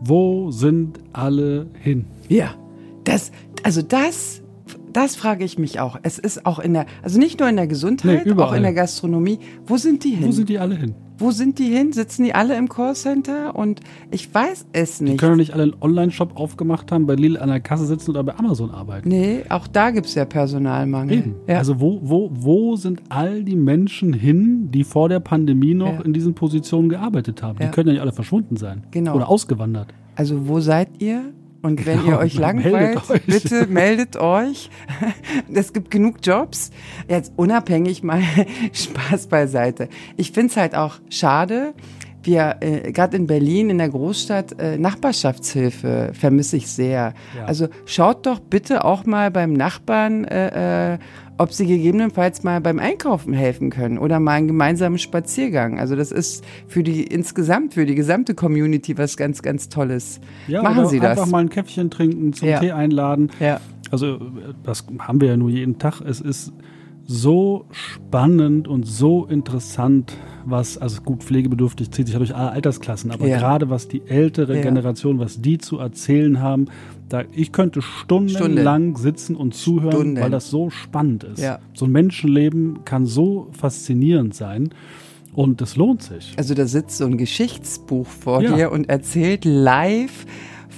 wo 0.00 0.50
sind 0.50 1.00
alle 1.12 1.66
hin? 1.80 2.04
Ja, 2.28 2.54
das, 3.04 3.32
also 3.62 3.82
das, 3.82 4.42
das 4.92 5.16
frage 5.16 5.44
ich 5.44 5.58
mich 5.58 5.80
auch. 5.80 5.98
Es 6.02 6.18
ist 6.18 6.46
auch 6.46 6.58
in 6.58 6.74
der, 6.74 6.86
also 7.02 7.18
nicht 7.18 7.40
nur 7.40 7.48
in 7.48 7.56
der 7.56 7.66
Gesundheit, 7.66 8.26
nee, 8.26 8.32
auch 8.32 8.52
in 8.52 8.62
der 8.62 8.74
Gastronomie. 8.74 9.38
Wo 9.66 9.76
sind 9.76 10.04
die 10.04 10.10
hin? 10.10 10.28
Wo 10.28 10.32
sind 10.32 10.48
die 10.48 10.58
alle 10.58 10.76
hin? 10.76 10.94
Wo 11.20 11.32
sind 11.32 11.58
die 11.58 11.66
hin? 11.66 11.92
Sitzen 11.92 12.22
die 12.22 12.34
alle 12.34 12.56
im 12.56 12.68
Callcenter? 12.68 13.56
Und 13.56 13.80
ich 14.12 14.32
weiß 14.32 14.66
es 14.72 15.00
nicht. 15.00 15.14
Die 15.14 15.16
können 15.16 15.32
doch 15.32 15.38
nicht 15.38 15.52
alle 15.52 15.64
einen 15.64 15.74
Online-Shop 15.80 16.38
aufgemacht 16.38 16.92
haben, 16.92 17.06
bei 17.06 17.16
Lidl 17.16 17.38
an 17.38 17.48
der 17.48 17.58
Kasse 17.60 17.86
sitzen 17.86 18.12
oder 18.12 18.22
bei 18.22 18.36
Amazon 18.36 18.70
arbeiten. 18.70 19.08
Nee, 19.08 19.42
auch 19.48 19.66
da 19.66 19.90
gibt 19.90 20.06
es 20.06 20.14
ja 20.14 20.24
Personalmangel. 20.24 21.18
Eben. 21.18 21.34
Ja. 21.48 21.58
Also 21.58 21.80
wo, 21.80 21.98
wo, 22.02 22.30
wo 22.32 22.76
sind 22.76 23.02
all 23.08 23.42
die 23.42 23.56
Menschen 23.56 24.12
hin, 24.12 24.70
die 24.70 24.84
vor 24.84 25.08
der 25.08 25.18
Pandemie 25.18 25.74
noch 25.74 25.94
ja. 25.94 26.00
in 26.02 26.12
diesen 26.12 26.34
Positionen 26.34 26.88
gearbeitet 26.88 27.42
haben? 27.42 27.58
Ja. 27.58 27.66
Die 27.66 27.72
können 27.72 27.88
ja 27.88 27.94
nicht 27.94 28.02
alle 28.02 28.12
verschwunden 28.12 28.56
sein. 28.56 28.84
Genau. 28.92 29.16
Oder 29.16 29.28
ausgewandert. 29.28 29.88
Also 30.14 30.48
wo 30.48 30.60
seid 30.60 31.02
ihr? 31.02 31.32
Und 31.60 31.86
wenn 31.86 32.00
genau, 32.00 32.12
ihr 32.12 32.18
euch 32.18 32.34
langweilt, 32.34 32.72
meldet 32.72 33.10
euch. 33.10 33.26
bitte 33.26 33.66
meldet 33.66 34.16
euch. 34.16 34.70
Es 35.52 35.72
gibt 35.72 35.90
genug 35.90 36.18
Jobs. 36.22 36.70
Jetzt 37.08 37.32
unabhängig 37.36 38.02
mal 38.02 38.22
Spaß 38.72 39.26
beiseite. 39.26 39.88
Ich 40.16 40.32
finde 40.32 40.50
es 40.50 40.56
halt 40.56 40.74
auch 40.74 41.00
schade, 41.10 41.74
wir, 42.28 42.56
äh, 42.60 42.92
gerade 42.92 43.16
in 43.16 43.26
Berlin, 43.26 43.70
in 43.70 43.78
der 43.78 43.88
Großstadt, 43.88 44.60
äh, 44.60 44.78
Nachbarschaftshilfe 44.78 46.10
vermisse 46.12 46.56
ich 46.56 46.68
sehr. 46.68 47.14
Ja. 47.36 47.44
Also 47.46 47.68
schaut 47.86 48.26
doch 48.26 48.38
bitte 48.40 48.84
auch 48.84 49.04
mal 49.06 49.30
beim 49.30 49.52
Nachbarn, 49.52 50.24
äh, 50.24 50.94
äh, 50.94 50.98
ob 51.38 51.52
sie 51.52 51.66
gegebenenfalls 51.66 52.42
mal 52.42 52.60
beim 52.60 52.78
Einkaufen 52.78 53.32
helfen 53.32 53.70
können 53.70 53.98
oder 53.98 54.18
mal 54.20 54.32
einen 54.34 54.48
gemeinsamen 54.48 54.98
Spaziergang. 54.98 55.78
Also 55.78 55.94
das 55.96 56.10
ist 56.12 56.44
für 56.66 56.82
die 56.82 57.04
insgesamt, 57.04 57.74
für 57.74 57.86
die 57.86 57.94
gesamte 57.94 58.34
Community 58.34 58.98
was 58.98 59.16
ganz, 59.16 59.42
ganz 59.42 59.68
Tolles. 59.68 60.20
Ja, 60.48 60.62
Machen 60.62 60.86
Sie 60.88 60.98
das. 61.00 61.10
einfach 61.10 61.26
mal 61.26 61.38
ein 61.40 61.48
Käffchen 61.50 61.90
trinken, 61.90 62.32
zum 62.32 62.48
Ja. 62.48 62.58
Tee 62.60 62.72
einladen. 62.72 63.30
Ja. 63.40 63.60
Also 63.90 64.16
äh, 64.16 64.18
das 64.64 64.84
haben 64.98 65.20
wir 65.20 65.28
ja 65.28 65.36
nur 65.36 65.50
jeden 65.50 65.78
Tag. 65.78 66.00
Es 66.00 66.20
ist 66.20 66.52
so 67.10 67.64
spannend 67.70 68.68
und 68.68 68.86
so 68.86 69.24
interessant, 69.24 70.12
was, 70.44 70.76
also 70.76 71.00
gut, 71.00 71.22
pflegebedürftig 71.24 71.90
zieht 71.90 72.06
sich 72.06 72.12
ja 72.12 72.18
durch 72.18 72.34
alle 72.36 72.50
Altersklassen, 72.50 73.10
aber 73.10 73.26
Ja. 73.26 73.38
gerade 73.38 73.70
was 73.70 73.88
die 73.88 74.02
ältere 74.06 74.56
Ja. 74.56 74.62
Generation, 74.62 75.18
was 75.18 75.40
die 75.40 75.56
zu 75.56 75.78
erzählen 75.78 76.40
haben, 76.42 76.66
da, 77.08 77.22
ich 77.32 77.50
könnte 77.52 77.80
stundenlang 77.80 78.94
sitzen 78.98 79.36
und 79.36 79.54
zuhören, 79.54 79.92
Stunden. 79.92 80.20
weil 80.20 80.30
das 80.30 80.50
so 80.50 80.68
spannend 80.68 81.24
ist. 81.24 81.40
Ja. 81.40 81.60
So 81.72 81.86
ein 81.86 81.92
Menschenleben 81.92 82.84
kann 82.84 83.06
so 83.06 83.48
faszinierend 83.52 84.34
sein 84.34 84.68
und 85.32 85.62
es 85.62 85.76
lohnt 85.76 86.02
sich. 86.02 86.34
Also 86.36 86.52
da 86.52 86.66
sitzt 86.66 86.98
so 86.98 87.06
ein 87.06 87.16
Geschichtsbuch 87.16 88.06
vor 88.06 88.40
dir 88.40 88.70
und 88.70 88.90
erzählt 88.90 89.46
live 89.46 90.26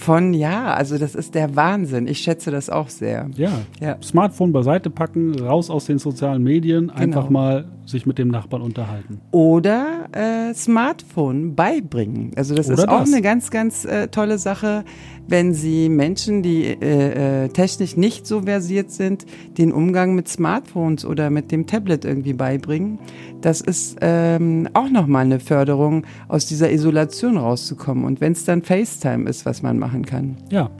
von, 0.00 0.34
ja, 0.34 0.72
also 0.74 0.98
das 0.98 1.14
ist 1.14 1.34
der 1.34 1.54
Wahnsinn. 1.56 2.06
Ich 2.08 2.18
schätze 2.18 2.50
das 2.50 2.70
auch 2.70 2.88
sehr. 2.88 3.28
Ja. 3.36 3.50
Ja. 3.80 3.96
Smartphone 4.02 4.52
beiseite 4.52 4.90
packen, 4.90 5.38
raus 5.38 5.68
aus 5.70 5.84
den 5.86 5.98
sozialen 5.98 6.42
Medien, 6.42 6.90
einfach 6.90 7.26
Genau. 7.28 7.30
mal 7.32 7.64
sich 7.90 8.06
mit 8.06 8.18
dem 8.18 8.28
Nachbarn 8.28 8.62
unterhalten. 8.62 9.20
Oder 9.30 10.08
äh, 10.12 10.54
Smartphone 10.54 11.54
beibringen. 11.54 12.32
Also 12.36 12.54
das 12.54 12.66
Oder 12.66 12.78
ist 12.78 12.88
auch 12.88 13.00
das. 13.00 13.12
eine 13.12 13.22
ganz, 13.22 13.50
ganz 13.50 13.84
äh, 13.84 14.08
tolle 14.08 14.38
Sache, 14.38 14.84
wenn 15.28 15.54
Sie 15.54 15.88
Menschen, 15.88 16.42
die 16.42 16.64
äh, 16.64 17.44
äh, 17.44 17.48
technisch 17.48 17.96
nicht 17.96 18.26
so 18.26 18.42
versiert 18.42 18.90
sind, 18.90 19.26
den 19.58 19.72
Umgang 19.72 20.14
mit 20.14 20.28
Smartphones 20.28 21.04
oder 21.04 21.30
mit 21.30 21.52
dem 21.52 21.66
Tablet 21.66 22.04
irgendwie 22.04 22.32
beibringen. 22.32 22.98
Das 23.40 23.60
ist 23.60 23.98
ähm, 24.00 24.68
auch 24.74 24.90
nochmal 24.90 25.24
eine 25.24 25.40
Förderung, 25.40 26.04
aus 26.28 26.46
dieser 26.46 26.70
Isolation 26.72 27.36
rauszukommen. 27.36 28.04
Und 28.04 28.20
wenn 28.20 28.32
es 28.32 28.44
dann 28.44 28.62
FaceTime 28.62 29.28
ist, 29.28 29.46
was 29.46 29.62
man 29.62 29.78
machen 29.78 30.04
kann. 30.04 30.36
Ja, 30.50 30.70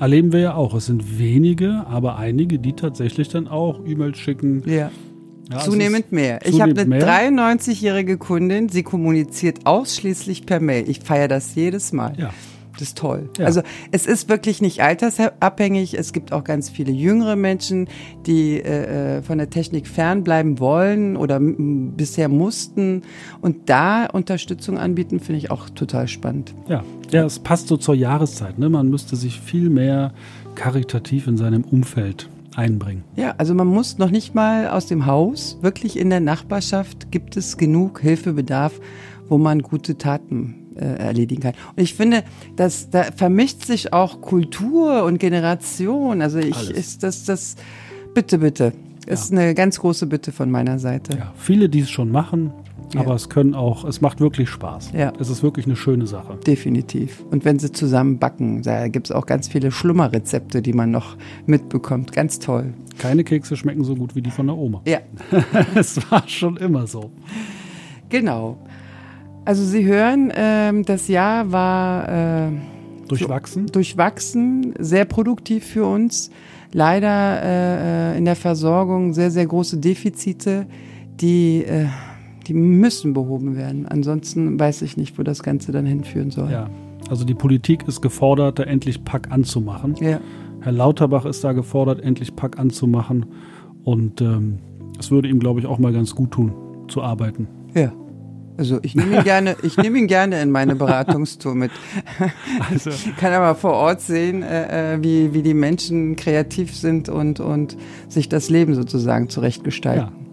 erleben 0.00 0.32
wir 0.32 0.40
ja 0.40 0.54
auch. 0.54 0.74
Es 0.74 0.86
sind 0.86 1.18
wenige, 1.18 1.84
aber 1.86 2.16
einige, 2.16 2.58
die 2.58 2.74
tatsächlich 2.74 3.28
dann 3.28 3.48
auch 3.48 3.80
E-Mails 3.84 4.18
schicken. 4.18 4.62
Ja. 4.66 4.90
Ja, 5.50 5.58
Zunehmend 5.60 6.12
mehr. 6.12 6.40
Ich 6.44 6.60
habe 6.60 6.74
zunehmend 6.74 7.04
eine 7.04 7.30
mehr. 7.30 7.48
93-jährige 7.48 8.18
Kundin, 8.18 8.68
sie 8.68 8.82
kommuniziert 8.82 9.64
ausschließlich 9.64 10.46
per 10.46 10.60
Mail. 10.60 10.88
Ich 10.88 11.00
feiere 11.00 11.28
das 11.28 11.54
jedes 11.54 11.92
Mal. 11.92 12.14
Ja. 12.18 12.32
Das 12.78 12.88
ist 12.88 12.98
toll. 12.98 13.30
Ja. 13.38 13.46
Also 13.46 13.62
es 13.90 14.06
ist 14.06 14.28
wirklich 14.28 14.60
nicht 14.60 14.82
altersabhängig. 14.82 15.94
Es 15.94 16.12
gibt 16.12 16.32
auch 16.32 16.44
ganz 16.44 16.68
viele 16.68 16.92
jüngere 16.92 17.34
Menschen, 17.36 17.88
die 18.26 18.60
äh, 18.60 19.18
äh, 19.18 19.22
von 19.22 19.38
der 19.38 19.48
Technik 19.48 19.86
fernbleiben 19.86 20.58
wollen 20.58 21.16
oder 21.16 21.40
bisher 21.40 22.28
mussten. 22.28 23.02
Und 23.40 23.70
da 23.70 24.06
Unterstützung 24.06 24.78
anbieten, 24.78 25.20
finde 25.20 25.38
ich 25.38 25.50
auch 25.50 25.70
total 25.70 26.06
spannend. 26.06 26.54
Ja. 26.68 26.84
ja, 27.10 27.24
es 27.24 27.38
passt 27.38 27.68
so 27.68 27.78
zur 27.78 27.94
Jahreszeit. 27.94 28.58
Ne? 28.58 28.68
Man 28.68 28.88
müsste 28.88 29.16
sich 29.16 29.40
viel 29.40 29.70
mehr 29.70 30.12
karitativ 30.54 31.26
in 31.26 31.36
seinem 31.38 31.64
Umfeld 31.64 32.28
einbringen. 32.56 33.04
Ja, 33.16 33.34
also 33.38 33.54
man 33.54 33.66
muss 33.66 33.98
noch 33.98 34.10
nicht 34.10 34.34
mal 34.34 34.68
aus 34.68 34.86
dem 34.86 35.06
Haus. 35.06 35.58
Wirklich 35.62 35.98
in 35.98 36.10
der 36.10 36.20
Nachbarschaft 36.20 37.10
gibt 37.10 37.36
es 37.36 37.56
genug 37.56 38.00
Hilfebedarf, 38.00 38.80
wo 39.28 39.38
man 39.38 39.62
gute 39.62 39.98
Taten 39.98 40.74
äh, 40.76 40.84
erledigen 40.84 41.42
kann. 41.42 41.54
Und 41.76 41.82
ich 41.82 41.94
finde, 41.94 42.24
dass 42.56 42.90
da 42.90 43.04
vermischt 43.04 43.64
sich 43.64 43.92
auch 43.92 44.20
Kultur 44.20 45.04
und 45.04 45.18
Generation. 45.18 46.22
Also 46.22 46.38
ich 46.38 46.56
Alles. 46.56 46.70
ist 46.70 47.02
das 47.02 47.24
das 47.24 47.56
bitte 48.14 48.38
bitte 48.38 48.72
ist 49.06 49.32
eine 49.32 49.54
ganz 49.54 49.78
große 49.78 50.06
Bitte 50.06 50.32
von 50.32 50.50
meiner 50.50 50.78
Seite. 50.78 51.16
Ja, 51.16 51.32
viele, 51.36 51.68
die 51.68 51.80
es 51.80 51.90
schon 51.90 52.10
machen, 52.10 52.52
Ja. 52.94 53.00
aber 53.00 53.14
es 53.14 53.28
können 53.28 53.54
auch, 53.54 53.84
es 53.84 54.00
macht 54.00 54.20
wirklich 54.20 54.48
Spaß. 54.48 54.92
Ja. 54.96 55.12
Es 55.18 55.28
ist 55.28 55.42
wirklich 55.42 55.66
eine 55.66 55.76
schöne 55.76 56.06
Sache. 56.06 56.38
Definitiv. 56.46 57.24
Und 57.30 57.44
wenn 57.44 57.58
sie 57.58 57.72
zusammen 57.72 58.18
backen, 58.18 58.62
da 58.62 58.88
gibt 58.88 59.08
es 59.08 59.12
auch 59.12 59.26
ganz 59.26 59.48
viele 59.48 59.70
Schlummerrezepte, 59.72 60.62
die 60.62 60.72
man 60.72 60.90
noch 60.90 61.16
mitbekommt. 61.46 62.12
Ganz 62.12 62.38
toll. 62.38 62.74
Keine 62.98 63.24
Kekse 63.24 63.56
schmecken 63.56 63.84
so 63.84 63.94
gut 63.96 64.14
wie 64.14 64.22
die 64.22 64.30
von 64.30 64.46
der 64.46 64.56
Oma. 64.56 64.82
Ja, 64.86 65.00
Es 65.74 65.98
war 66.10 66.26
schon 66.28 66.56
immer 66.58 66.86
so. 66.86 67.10
genau. 68.08 68.56
Also 69.44 69.64
Sie 69.64 69.84
hören, 69.84 70.32
ähm, 70.34 70.84
das 70.84 71.06
Jahr 71.08 71.52
war 71.52 72.48
äh, 72.48 72.52
Durchwachsen. 73.08 73.66
durchwachsen, 73.66 74.74
sehr 74.78 75.04
produktiv 75.04 75.64
für 75.64 75.86
uns. 75.86 76.30
Leider 76.72 77.42
äh, 77.42 78.14
äh, 78.14 78.18
in 78.18 78.24
der 78.24 78.34
Versorgung 78.36 79.12
sehr, 79.14 79.30
sehr 79.30 79.46
große 79.46 79.78
Defizite, 79.78 80.66
die, 81.20 81.64
äh, 81.64 81.86
die 82.46 82.54
müssen 82.54 83.12
behoben 83.12 83.56
werden. 83.56 83.86
Ansonsten 83.86 84.58
weiß 84.58 84.82
ich 84.82 84.96
nicht, 84.96 85.18
wo 85.18 85.22
das 85.22 85.42
Ganze 85.42 85.72
dann 85.72 85.86
hinführen 85.86 86.30
soll. 86.30 86.50
Ja. 86.50 86.70
Also 87.08 87.24
die 87.24 87.34
Politik 87.34 87.86
ist 87.86 88.00
gefordert, 88.00 88.58
da 88.58 88.64
endlich 88.64 89.04
Pack 89.04 89.30
anzumachen. 89.30 89.94
Ja. 90.00 90.20
Herr 90.60 90.72
Lauterbach 90.72 91.24
ist 91.24 91.44
da 91.44 91.52
gefordert, 91.52 92.00
endlich 92.00 92.34
Pack 92.34 92.58
anzumachen. 92.58 93.26
Und 93.84 94.20
ähm, 94.20 94.58
es 94.98 95.10
würde 95.10 95.28
ihm, 95.28 95.38
glaube 95.38 95.60
ich, 95.60 95.66
auch 95.66 95.78
mal 95.78 95.92
ganz 95.92 96.14
gut 96.14 96.32
tun, 96.32 96.52
zu 96.88 97.02
arbeiten. 97.02 97.48
ja. 97.74 97.92
Also 98.58 98.78
ich 98.82 98.94
nehme 98.94 99.18
ihn 99.18 99.24
gerne, 99.24 99.54
ich 99.62 99.76
nehme 99.76 99.98
ihn 99.98 100.06
gerne 100.06 100.40
in 100.40 100.50
meine 100.50 100.76
Beratungstour 100.76 101.54
mit. 101.54 101.70
Also, 102.70 102.90
Kann 103.18 103.34
aber 103.34 103.54
vor 103.54 103.72
Ort 103.74 104.00
sehen, 104.00 104.42
äh, 104.42 104.94
äh, 104.94 105.02
wie, 105.02 105.34
wie 105.34 105.42
die 105.42 105.52
Menschen 105.52 106.16
kreativ 106.16 106.74
sind 106.74 107.10
und, 107.10 107.38
und 107.38 107.76
sich 108.08 108.30
das 108.30 108.48
Leben 108.48 108.74
sozusagen 108.74 109.28
zurechtgestalten. 109.28 110.08
Ja. 110.08 110.25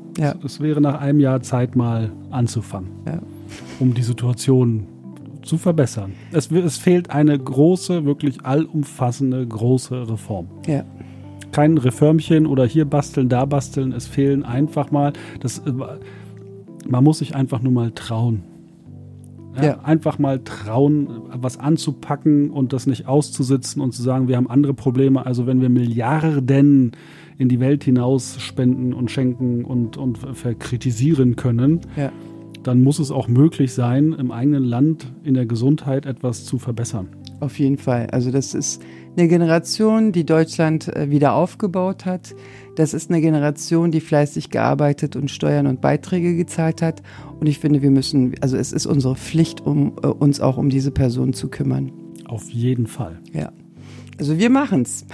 Es 0.44 0.60
wäre 0.60 0.82
nach 0.82 1.00
einem 1.00 1.20
Jahr 1.20 1.42
Zeit, 1.42 1.76
mal 1.76 2.12
anzufangen, 2.32 2.90
Ja. 3.06 3.20
um 3.80 3.94
die 3.94 4.04
Situation 4.04 4.86
zu 5.42 5.58
verbessern. 5.58 6.14
Es, 6.32 6.50
es 6.52 6.78
fehlt 6.78 7.10
eine 7.10 7.38
große, 7.38 8.06
wirklich 8.06 8.46
allumfassende, 8.46 9.46
große 9.46 10.10
Reform. 10.10 10.48
Ja. 10.68 10.84
Kein 11.52 11.78
Reformchen 11.78 12.46
oder 12.48 12.66
hier 12.66 12.86
basteln, 12.86 13.30
da 13.30 13.46
basteln. 13.46 13.92
Es 13.92 14.08
fehlen 14.08 14.44
einfach 14.44 14.90
mal, 14.92 15.14
das, 15.42 15.60
äh, 15.60 15.74
man 16.88 17.04
muss 17.04 17.20
sich 17.20 17.36
einfach 17.36 17.62
nur 17.62 17.72
mal 17.74 17.92
trauen. 17.92 18.44
Ja, 19.58 19.64
Ja. 19.64 19.80
Einfach 19.84 20.18
mal 20.18 20.40
trauen, 20.44 21.08
was 21.36 21.60
anzupacken 21.60 22.50
und 22.50 22.74
das 22.74 22.88
nicht 22.88 23.08
auszusitzen 23.08 23.82
und 23.82 23.94
zu 23.94 24.02
sagen, 24.02 24.28
wir 24.28 24.38
haben 24.38 24.50
andere 24.50 24.74
Probleme. 24.74 25.26
Also 25.26 25.46
wenn 25.46 25.62
wir 25.62 25.70
Milliarden 25.70 26.94
in 27.38 27.50
die 27.50 27.60
Welt 27.60 27.84
hinaus 27.84 28.40
spenden 28.42 28.94
und 28.94 29.12
schenken 29.12 29.66
und, 29.66 29.98
und 29.98 30.18
verkritisieren 30.18 31.36
können, 31.36 31.82
Ja. 31.96 32.12
dann 32.64 32.82
muss 32.84 33.00
es 33.00 33.12
auch 33.12 33.28
möglich 33.28 33.74
sein, 33.74 34.14
im 34.14 34.32
eigenen 34.32 34.64
Land 34.64 35.12
in 35.24 35.34
der 35.34 35.46
Gesundheit 35.46 36.06
etwas 36.06 36.46
zu 36.46 36.58
verbessern. 36.58 37.08
Auf 37.40 37.60
jeden 37.60 37.78
Fall. 37.78 38.08
Also 38.12 38.32
das 38.32 38.54
ist 38.54 38.82
eine 39.18 39.28
Generation, 39.28 40.12
die 40.14 40.26
Deutschland 40.26 40.88
äh, 40.96 41.10
wieder 41.10 41.34
aufgebaut 41.34 42.06
hat. 42.06 42.34
Das 42.78 42.94
ist 42.94 43.10
eine 43.12 43.20
Generation, 43.20 43.92
die 43.92 44.00
fleißig 44.00 44.50
gearbeitet 44.50 45.16
und 45.18 45.30
Steuern 45.30 45.68
und 45.68 45.82
Beiträge 45.82 46.36
gezahlt 46.38 46.82
hat. 46.82 47.04
Und 47.40 47.48
ich 47.48 47.60
finde, 47.60 47.82
wir 47.82 47.92
müssen, 47.92 48.34
also 48.40 48.56
es 48.56 48.72
ist 48.72 48.86
unsere 48.86 49.16
Pflicht, 49.16 49.60
um 49.62 49.94
äh, 50.02 50.08
uns 50.08 50.40
auch 50.40 50.58
um 50.58 50.70
diese 50.70 50.92
Person 50.92 51.34
zu 51.34 51.50
kümmern. 51.50 51.92
Auf 52.26 52.50
jeden 52.50 52.88
Fall. 52.88 53.20
Ja. 53.34 53.52
Also 54.20 54.38
wir 54.38 54.50
machen's. 54.50 55.06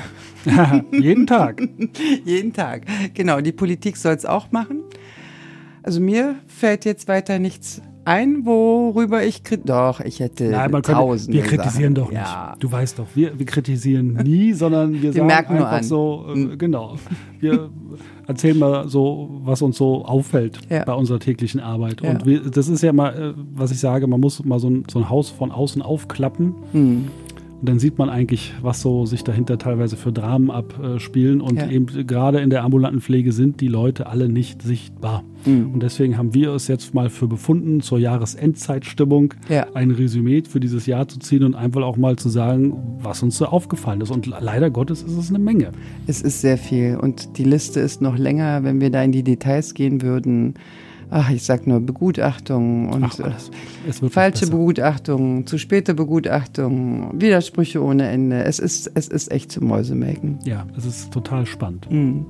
Jeden 0.91 1.27
Tag. 1.27 1.61
Jeden 2.25 2.53
Tag. 2.53 2.83
Genau, 3.13 3.41
die 3.41 3.51
Politik 3.51 3.97
soll 3.97 4.13
es 4.15 4.25
auch 4.25 4.51
machen. 4.51 4.81
Also 5.83 5.99
mir 6.01 6.35
fällt 6.47 6.85
jetzt 6.85 7.07
weiter 7.07 7.39
nichts 7.39 7.81
ein, 8.05 8.45
worüber 8.45 9.23
ich 9.23 9.43
Doch, 9.65 9.99
ich 9.99 10.19
hätte 10.19 10.45
Nein, 10.49 10.71
man 10.71 10.81
könnte, 10.81 10.99
tausende 10.99 11.33
wir 11.37 11.43
kritisieren 11.43 11.95
Sachen. 11.95 12.05
doch 12.05 12.09
nicht. 12.11 12.21
Ja. 12.21 12.55
Du 12.59 12.71
weißt 12.71 12.97
doch, 12.97 13.05
wir, 13.13 13.37
wir 13.37 13.45
kritisieren 13.45 14.13
nie, 14.23 14.53
sondern 14.53 14.99
wir, 15.01 15.13
sagen 15.13 15.27
merken 15.27 15.55
nur 15.57 15.65
einfach 15.67 15.77
an. 15.79 15.83
so, 15.83 16.25
äh, 16.33 16.35
Mhm. 16.37 16.57
genau. 16.57 16.95
Wir 17.39 17.69
erzählen 18.27 18.57
mal 18.57 18.87
so, 18.87 19.41
was 19.43 19.61
uns 19.61 19.77
so 19.77 20.05
auffällt 20.05 20.59
Ja. 20.69 20.85
bei 20.85 20.93
unserer 20.93 21.19
täglichen 21.19 21.59
Arbeit. 21.59 22.01
Ja. 22.01 22.09
Und 22.11 22.25
wir, 22.25 22.39
das 22.49 22.67
ist 22.67 22.81
ja 22.81 22.93
mal, 22.93 23.13
äh, 23.15 23.33
was 23.53 23.71
ich 23.71 23.79
sage, 23.79 24.07
man 24.07 24.19
muss 24.19 24.43
mal 24.43 24.59
so 24.59 24.69
ein, 24.69 24.85
so 24.91 24.99
ein 24.99 25.09
Haus 25.09 25.29
von 25.29 25.51
außen 25.51 25.81
aufklappen. 25.83 26.55
Hm. 26.71 27.07
Und 27.59 27.67
dann 27.67 27.77
sieht 27.79 27.97
man 27.97 28.09
eigentlich, 28.09 28.53
was 28.61 28.81
so 28.81 29.05
sich 29.05 29.23
dahinter 29.23 29.57
teilweise 29.57 29.97
für 29.97 30.11
Dramen 30.13 30.49
abspielen. 30.49 31.41
Und 31.41 31.57
Ja. 31.57 31.69
eben 31.69 31.87
gerade 32.07 32.39
in 32.39 32.49
der 32.49 32.63
ambulanten 32.63 33.01
Pflege 33.01 33.31
sind 33.33 33.59
die 33.59 33.67
Leute 33.67 34.07
alle 34.07 34.29
nicht 34.29 34.61
sichtbar. 34.61 35.23
Hm. 35.43 35.73
Und 35.73 35.83
deswegen 35.83 36.17
haben 36.17 36.33
wir 36.33 36.51
es 36.53 36.67
jetzt 36.69 36.93
mal 36.93 37.09
für 37.09 37.27
befunden, 37.27 37.81
zur 37.81 37.99
Jahresendzeitstimmung 37.99 39.33
Ja. 39.49 39.67
ein 39.73 39.91
Resümee 39.91 40.43
für 40.47 40.59
dieses 40.59 40.85
Jahr 40.85 41.07
zu 41.07 41.19
ziehen 41.19 41.43
und 41.43 41.55
einfach 41.55 41.81
auch 41.81 41.97
mal 41.97 42.15
zu 42.15 42.29
sagen, 42.29 42.73
was 43.01 43.23
uns 43.23 43.37
so 43.37 43.45
aufgefallen 43.45 44.01
ist. 44.01 44.11
Und 44.11 44.25
leider 44.25 44.69
Gottes 44.69 45.03
ist 45.03 45.17
es 45.17 45.29
eine 45.29 45.39
Menge. 45.39 45.71
Es 46.07 46.21
ist 46.21 46.41
sehr 46.41 46.57
viel 46.57 46.97
und 47.01 47.37
die 47.37 47.43
Liste 47.43 47.79
ist 47.79 48.01
noch 48.01 48.17
länger, 48.17 48.63
wenn 48.63 48.79
wir 48.81 48.89
da 48.89 49.03
in 49.03 49.11
die 49.11 49.23
Details 49.23 49.73
gehen 49.73 50.01
würden. 50.01 50.53
Ach, 51.09 51.29
ich 51.31 51.43
sag 51.43 51.67
nur 51.67 51.79
Begutachtungen 51.79 52.89
und 52.89 53.03
Ach, 53.03 53.17
wird 53.17 54.13
falsche 54.13 54.41
besser. 54.41 54.51
Begutachtungen, 54.51 55.47
zu 55.47 55.57
späte 55.57 55.93
Begutachtungen, 55.93 57.19
Widersprüche 57.19 57.83
ohne 57.83 58.07
Ende. 58.07 58.43
Es 58.43 58.59
ist, 58.59 58.91
es 58.93 59.07
ist 59.07 59.31
echt 59.31 59.51
zum 59.51 59.67
Mäusemelken. 59.67 60.39
Ja, 60.45 60.65
es 60.77 60.85
ist 60.85 61.11
total 61.11 61.45
spannend. 61.45 61.89
Mhm. 61.91 62.25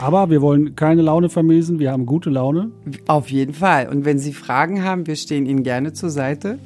Aber 0.00 0.28
wir 0.30 0.42
wollen 0.42 0.74
keine 0.74 1.02
Laune 1.02 1.28
vermiesen. 1.28 1.78
Wir 1.78 1.92
haben 1.92 2.06
gute 2.06 2.30
Laune. 2.30 2.72
Auf 3.06 3.30
jeden 3.30 3.54
Fall. 3.54 3.88
Und 3.88 4.04
wenn 4.04 4.18
Sie 4.18 4.32
Fragen 4.32 4.82
haben, 4.82 5.06
wir 5.06 5.16
stehen 5.16 5.46
Ihnen 5.46 5.62
gerne 5.62 5.92
zur 5.92 6.10
Seite. 6.10 6.58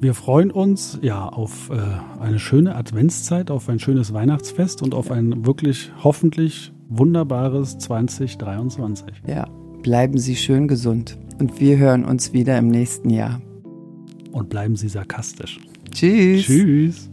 Wir 0.00 0.14
freuen 0.14 0.50
uns 0.50 0.98
ja 1.02 1.28
auf 1.28 1.70
äh, 1.70 1.76
eine 2.20 2.38
schöne 2.38 2.74
Adventszeit, 2.74 3.50
auf 3.50 3.68
ein 3.68 3.78
schönes 3.78 4.12
Weihnachtsfest 4.12 4.82
und 4.82 4.94
auf 4.94 5.10
ein 5.12 5.46
wirklich 5.46 5.92
hoffentlich 6.02 6.72
wunderbares 6.88 7.78
2023. 7.78 9.22
Ja, 9.28 9.46
Bleiben 9.82 10.16
Sie 10.16 10.36
schön 10.36 10.68
gesund 10.68 11.18
und 11.40 11.60
wir 11.60 11.76
hören 11.76 12.04
uns 12.04 12.32
wieder 12.32 12.56
im 12.56 12.68
nächsten 12.68 13.10
Jahr. 13.10 13.42
Und 14.30 14.48
bleiben 14.48 14.76
Sie 14.76 14.88
sarkastisch. 14.88 15.58
Tschüss. 15.90 16.46
Tschüss. 16.46 17.10